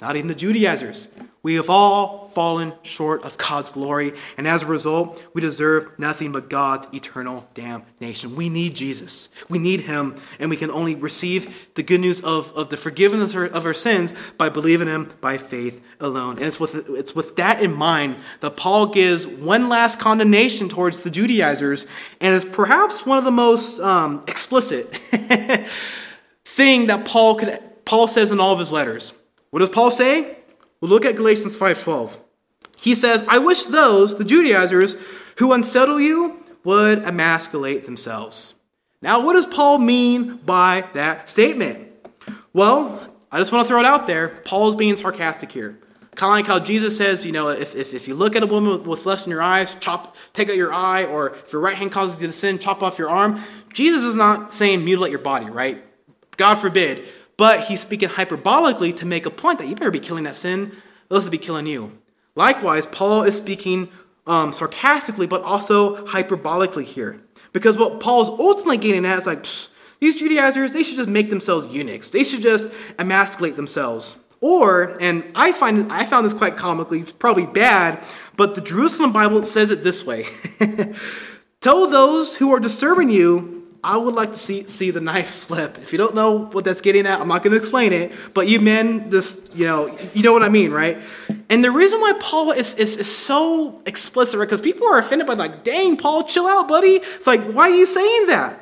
[0.00, 1.08] not even the Judaizers.
[1.44, 6.30] We have all fallen short of God's glory, and as a result, we deserve nothing
[6.30, 8.36] but God's eternal damnation.
[8.36, 9.28] We need Jesus.
[9.48, 13.34] We need Him, and we can only receive the good news of, of the forgiveness
[13.34, 16.36] of our sins by believing Him by faith alone.
[16.36, 21.02] And it's with, it's with that in mind that Paul gives one last condemnation towards
[21.02, 21.86] the Judaizers,
[22.20, 24.94] and it's perhaps one of the most um, explicit
[26.44, 29.12] thing that Paul, could, Paul says in all of his letters.
[29.50, 30.36] What does Paul say?
[30.82, 32.18] Well, look at Galatians 5:12.
[32.76, 34.96] He says, "I wish those, the Judaizers,
[35.36, 38.54] who unsettle you would emasculate themselves."
[39.00, 41.88] Now, what does Paul mean by that statement?
[42.52, 44.40] Well, I just want to throw it out there.
[44.44, 45.78] Paul is being sarcastic here.
[46.16, 48.46] Kind of like how Jesus says, you know, if, if, if you look at a
[48.46, 51.74] woman with lust in your eyes, chop, take out your eye, or if your right
[51.74, 53.42] hand causes you to sin, chop off your arm.
[53.72, 55.82] Jesus is not saying mutilate your body, right?
[56.36, 57.08] God forbid.
[57.36, 60.72] But he's speaking hyperbolically to make a point that you better be killing that sin,
[61.08, 61.98] those else be killing you.
[62.34, 63.88] Likewise, Paul is speaking
[64.26, 67.20] um, sarcastically, but also hyperbolically here.
[67.52, 69.46] Because what Paul's ultimately getting at is like,
[69.98, 72.08] these Judaizers, they should just make themselves eunuchs.
[72.08, 74.18] They should just emasculate themselves.
[74.40, 78.02] Or, and I find I found this quite comically, it's probably bad,
[78.36, 80.26] but the Jerusalem Bible says it this way.
[81.60, 85.78] Tell those who are disturbing you I would like to see see the knife slip.
[85.78, 88.12] If you don't know what that's getting at, I'm not going to explain it.
[88.34, 90.98] But you men, just you know, you know what I mean, right?
[91.48, 94.46] And the reason why Paul is is, is so explicit, right?
[94.46, 96.96] Because people are offended by like, dang, Paul, chill out, buddy.
[96.96, 98.58] It's like, why are you saying that?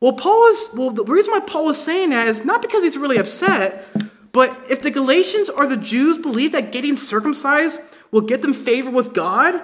[0.00, 0.90] Well, Paul is well.
[0.90, 3.86] The reason why Paul is saying that is not because he's really upset,
[4.32, 7.80] but if the Galatians or the Jews believe that getting circumcised
[8.10, 9.62] will get them favor with God,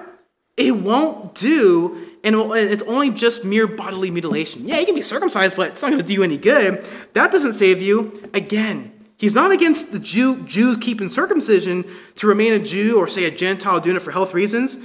[0.56, 4.66] it won't do and it's only just mere bodily mutilation.
[4.66, 6.86] Yeah, you can be circumcised, but it's not going to do you any good.
[7.14, 8.28] That doesn't save you.
[8.32, 11.84] Again, he's not against the Jew, Jews keeping circumcision
[12.16, 14.78] to remain a Jew or, say, a Gentile doing it for health reasons.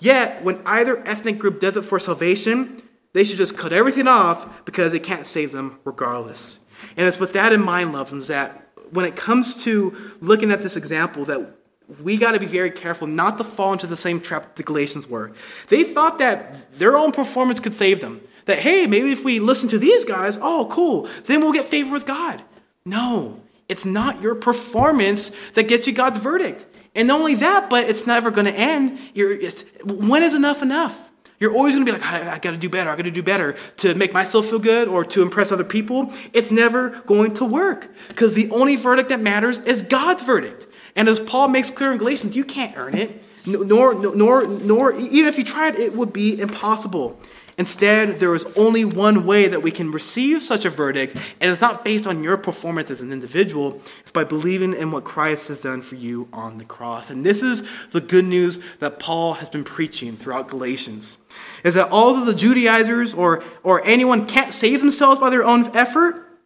[0.00, 2.82] Yet, when either ethnic group does it for salvation,
[3.12, 6.60] they should just cut everything off because it can't save them regardless.
[6.96, 10.62] And it's with that in mind, loved ones, that when it comes to looking at
[10.62, 11.56] this example, that
[12.02, 15.06] we got to be very careful not to fall into the same trap the Galatians
[15.06, 15.32] were.
[15.68, 18.20] They thought that their own performance could save them.
[18.46, 21.92] That, hey, maybe if we listen to these guys, oh, cool, then we'll get favor
[21.92, 22.42] with God.
[22.84, 26.66] No, it's not your performance that gets you God's verdict.
[26.94, 28.98] And not only that, but it's never going to end.
[29.14, 29.38] You're,
[29.84, 31.10] when is enough enough?
[31.40, 32.90] You're always going to be like, I, I got to do better.
[32.90, 36.12] I got to do better to make myself feel good or to impress other people.
[36.32, 40.66] It's never going to work because the only verdict that matters is God's verdict.
[40.96, 45.28] And as Paul makes clear in Galatians, you can't earn it, nor, nor, nor, even
[45.28, 47.18] if you tried, it would be impossible.
[47.56, 51.60] Instead, there is only one way that we can receive such a verdict, and it's
[51.60, 53.80] not based on your performance as an individual.
[54.00, 57.10] It's by believing in what Christ has done for you on the cross.
[57.10, 61.18] And this is the good news that Paul has been preaching throughout Galatians.
[61.62, 66.36] Is that although the Judaizers or, or anyone can't save themselves by their own effort,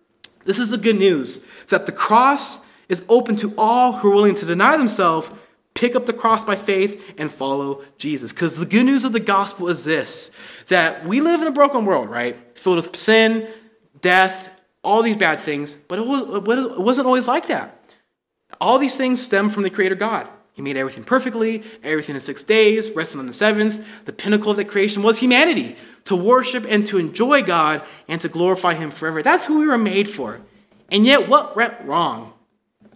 [0.44, 4.34] this is the good news that the cross is open to all who are willing
[4.36, 5.30] to deny themselves,
[5.74, 8.32] pick up the cross by faith, and follow Jesus.
[8.32, 10.30] Because the good news of the gospel is this
[10.68, 12.36] that we live in a broken world, right?
[12.58, 13.48] Filled with sin,
[14.00, 14.50] death,
[14.82, 16.22] all these bad things, but it, was,
[16.78, 17.74] wasn't always like that.
[18.60, 20.28] All these things stem from the Creator God.
[20.52, 23.86] He made everything perfectly, everything in six days, resting on the seventh.
[24.06, 25.76] The pinnacle of the creation was humanity
[26.06, 29.22] to worship and to enjoy God and to glorify Him forever.
[29.22, 30.40] That's who we were made for.
[30.90, 32.32] And yet, what went wrong?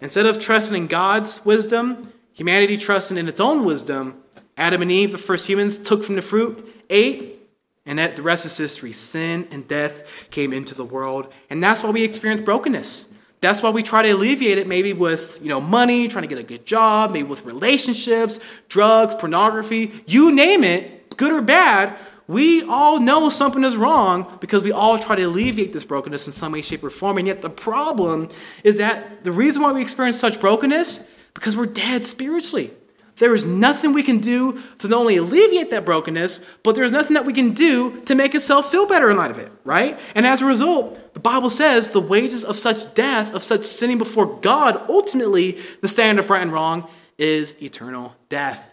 [0.02, 4.20] Instead of trusting in God's wisdom, humanity trusted in its own wisdom.
[4.56, 7.38] Adam and Eve, the first humans, took from the fruit, ate,
[7.86, 8.92] and that the rest is history.
[8.92, 13.12] Sin and death came into the world, and that's why we experience brokenness.
[13.40, 16.38] That's why we try to alleviate it maybe with, you know, money, trying to get
[16.38, 21.96] a good job, maybe with relationships, drugs, pornography, you name it, good or bad.
[22.32, 26.32] We all know something is wrong because we all try to alleviate this brokenness in
[26.32, 27.18] some way, shape, or form.
[27.18, 28.30] And yet the problem
[28.64, 32.70] is that the reason why we experience such brokenness because we're dead spiritually.
[33.16, 37.12] There is nothing we can do to not only alleviate that brokenness, but there's nothing
[37.14, 40.00] that we can do to make itself feel better in light of it, right?
[40.14, 43.98] And as a result, the Bible says the wages of such death, of such sinning
[43.98, 48.72] before God, ultimately, the standard of right and wrong is eternal death,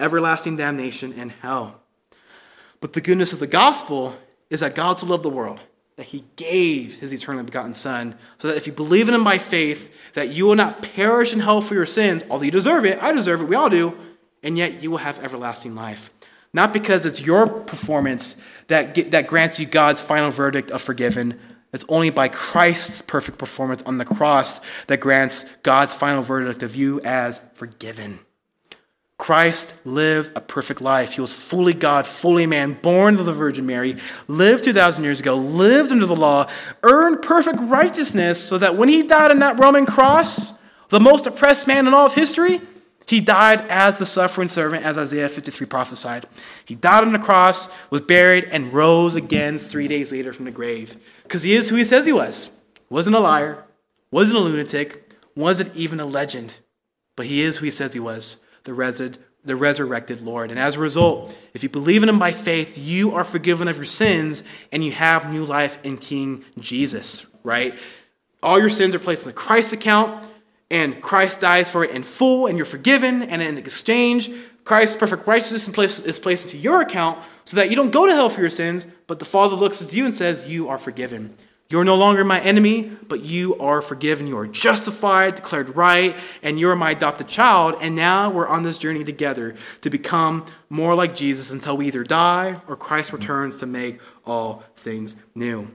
[0.00, 1.81] everlasting damnation, and hell.
[2.82, 4.18] But the goodness of the gospel
[4.50, 5.60] is that God so loved the world
[5.96, 9.38] that he gave his eternally begotten Son, so that if you believe in him by
[9.38, 13.00] faith, that you will not perish in hell for your sins, although you deserve it,
[13.00, 13.96] I deserve it, we all do,
[14.42, 16.10] and yet you will have everlasting life.
[16.52, 21.38] Not because it's your performance that, get, that grants you God's final verdict of forgiven.
[21.72, 26.74] It's only by Christ's perfect performance on the cross that grants God's final verdict of
[26.74, 28.18] you as forgiven.
[29.22, 31.12] Christ lived a perfect life.
[31.12, 35.36] He was fully God, fully man, born of the Virgin Mary, lived 2,000 years ago,
[35.36, 36.50] lived under the law,
[36.82, 40.54] earned perfect righteousness so that when he died on that Roman cross,
[40.88, 42.60] the most oppressed man in all of history,
[43.06, 46.26] he died as the suffering servant, as Isaiah 53 prophesied.
[46.64, 50.50] He died on the cross, was buried, and rose again three days later from the
[50.50, 50.96] grave.
[51.22, 52.50] Because he is who he says he was.
[52.90, 53.62] Wasn't a liar,
[54.10, 56.54] wasn't a lunatic, wasn't even a legend,
[57.14, 60.50] but he is who he says he was the, resed, the resurrected Lord.
[60.50, 63.76] And as a result, if you believe in him by faith, you are forgiven of
[63.76, 67.78] your sins and you have new life in King Jesus, right?
[68.42, 70.28] All your sins are placed in the Christ account,
[70.70, 73.22] and Christ dies for it in full, and you're forgiven.
[73.22, 74.30] And in exchange,
[74.64, 75.68] Christ's perfect righteousness
[76.00, 78.86] is placed into your account so that you don't go to hell for your sins,
[79.06, 81.36] but the Father looks at you and says, You are forgiven.
[81.72, 84.26] You're no longer my enemy, but you are forgiven.
[84.26, 87.76] You are justified, declared right, and you're my adopted child.
[87.80, 92.04] And now we're on this journey together to become more like Jesus until we either
[92.04, 95.70] die or Christ returns to make all things new.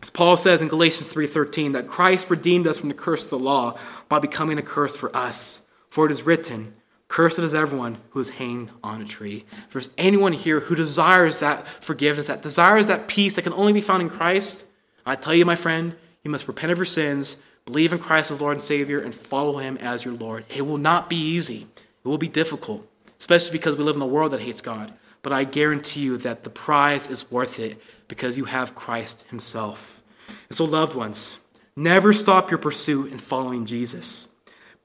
[0.00, 3.38] As Paul says in Galatians 3:13 that Christ redeemed us from the curse of the
[3.40, 3.76] law
[4.08, 5.62] by becoming a curse for us.
[5.90, 6.74] For it is written,
[7.08, 9.44] Cursed is everyone who is hanged on a tree.
[9.66, 13.72] If there's anyone here who desires that forgiveness, that desires that peace that can only
[13.72, 14.66] be found in Christ,
[15.04, 18.40] I tell you, my friend, you must repent of your sins, believe in Christ as
[18.40, 20.44] Lord and Savior, and follow Him as your Lord.
[20.48, 22.86] It will not be easy, it will be difficult,
[23.18, 24.96] especially because we live in a world that hates God.
[25.22, 30.02] But I guarantee you that the prize is worth it because you have Christ Himself.
[30.48, 31.40] And so, loved ones,
[31.76, 34.28] never stop your pursuit in following Jesus.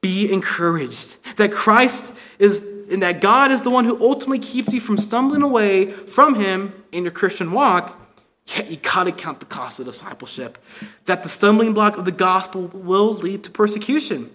[0.02, 4.80] Be encouraged that Christ is and that God is the one who ultimately keeps you
[4.80, 8.07] from stumbling away from Him in your Christian walk
[8.48, 10.58] Yet you gotta count the cost of discipleship.
[11.06, 14.30] That the stumbling block of the gospel will lead to persecution.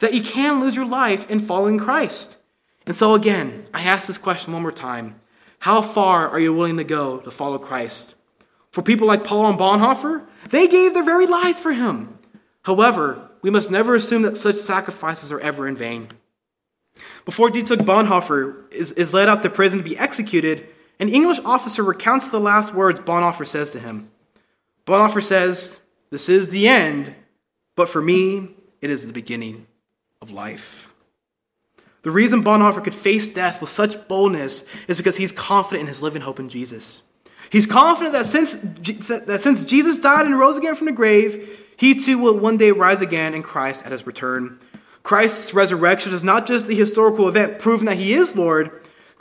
[0.00, 2.36] That you can lose your life in following Christ.
[2.86, 5.20] And so again, I ask this question one more time.
[5.60, 8.16] How far are you willing to go to follow Christ?
[8.70, 12.18] For people like Paul and Bonhoeffer, they gave their very lives for him.
[12.64, 16.08] However, we must never assume that such sacrifices are ever in vain.
[17.24, 20.66] Before Dietrich Bonhoeffer is, is led out to prison to be executed,
[21.00, 24.10] an English officer recounts the last words Bonhoeffer says to him.
[24.86, 27.14] Bonhoeffer says, This is the end,
[27.76, 28.50] but for me,
[28.80, 29.66] it is the beginning
[30.20, 30.94] of life.
[32.02, 36.02] The reason Bonhoeffer could face death with such boldness is because he's confident in his
[36.02, 37.02] living hope in Jesus.
[37.50, 41.94] He's confident that since, that since Jesus died and rose again from the grave, he
[41.94, 44.58] too will one day rise again in Christ at his return.
[45.02, 48.70] Christ's resurrection is not just the historical event proving that he is Lord,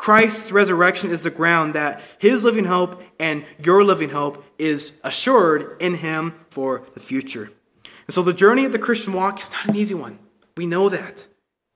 [0.04, 5.78] Christ's resurrection is the ground that his living hope and your living hope is assured
[5.80, 7.50] in him for the future.
[7.84, 10.20] And so the journey of the Christian walk is not an easy one.
[10.58, 11.26] We know that.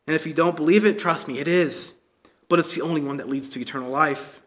[0.07, 1.93] And if you don't believe it, trust me, it is.
[2.49, 4.41] But it's the only one that leads to eternal life.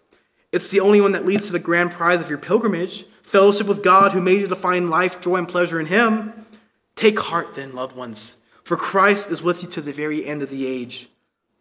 [0.52, 3.82] It's the only one that leads to the grand prize of your pilgrimage fellowship with
[3.82, 6.44] God who made you to find life, joy, and pleasure in Him.
[6.96, 10.50] Take heart then, loved ones, for Christ is with you to the very end of
[10.50, 11.08] the age.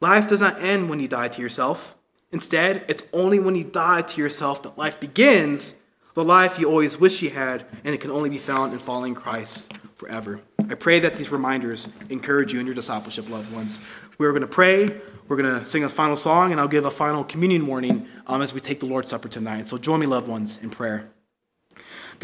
[0.02, 1.96] Life does not end when you die to yourself.
[2.32, 5.82] Instead, it's only when you die to yourself that life begins,
[6.14, 9.16] the life you always wish you had, and it can only be found in following
[9.16, 10.40] Christ forever.
[10.70, 13.82] I pray that these reminders encourage you in your discipleship, loved ones.
[14.18, 16.92] We're going to pray, we're going to sing a final song, and I'll give a
[16.92, 19.68] final communion warning um, as we take the Lord's Supper tonight.
[19.68, 21.10] So join me, loved ones, in prayer.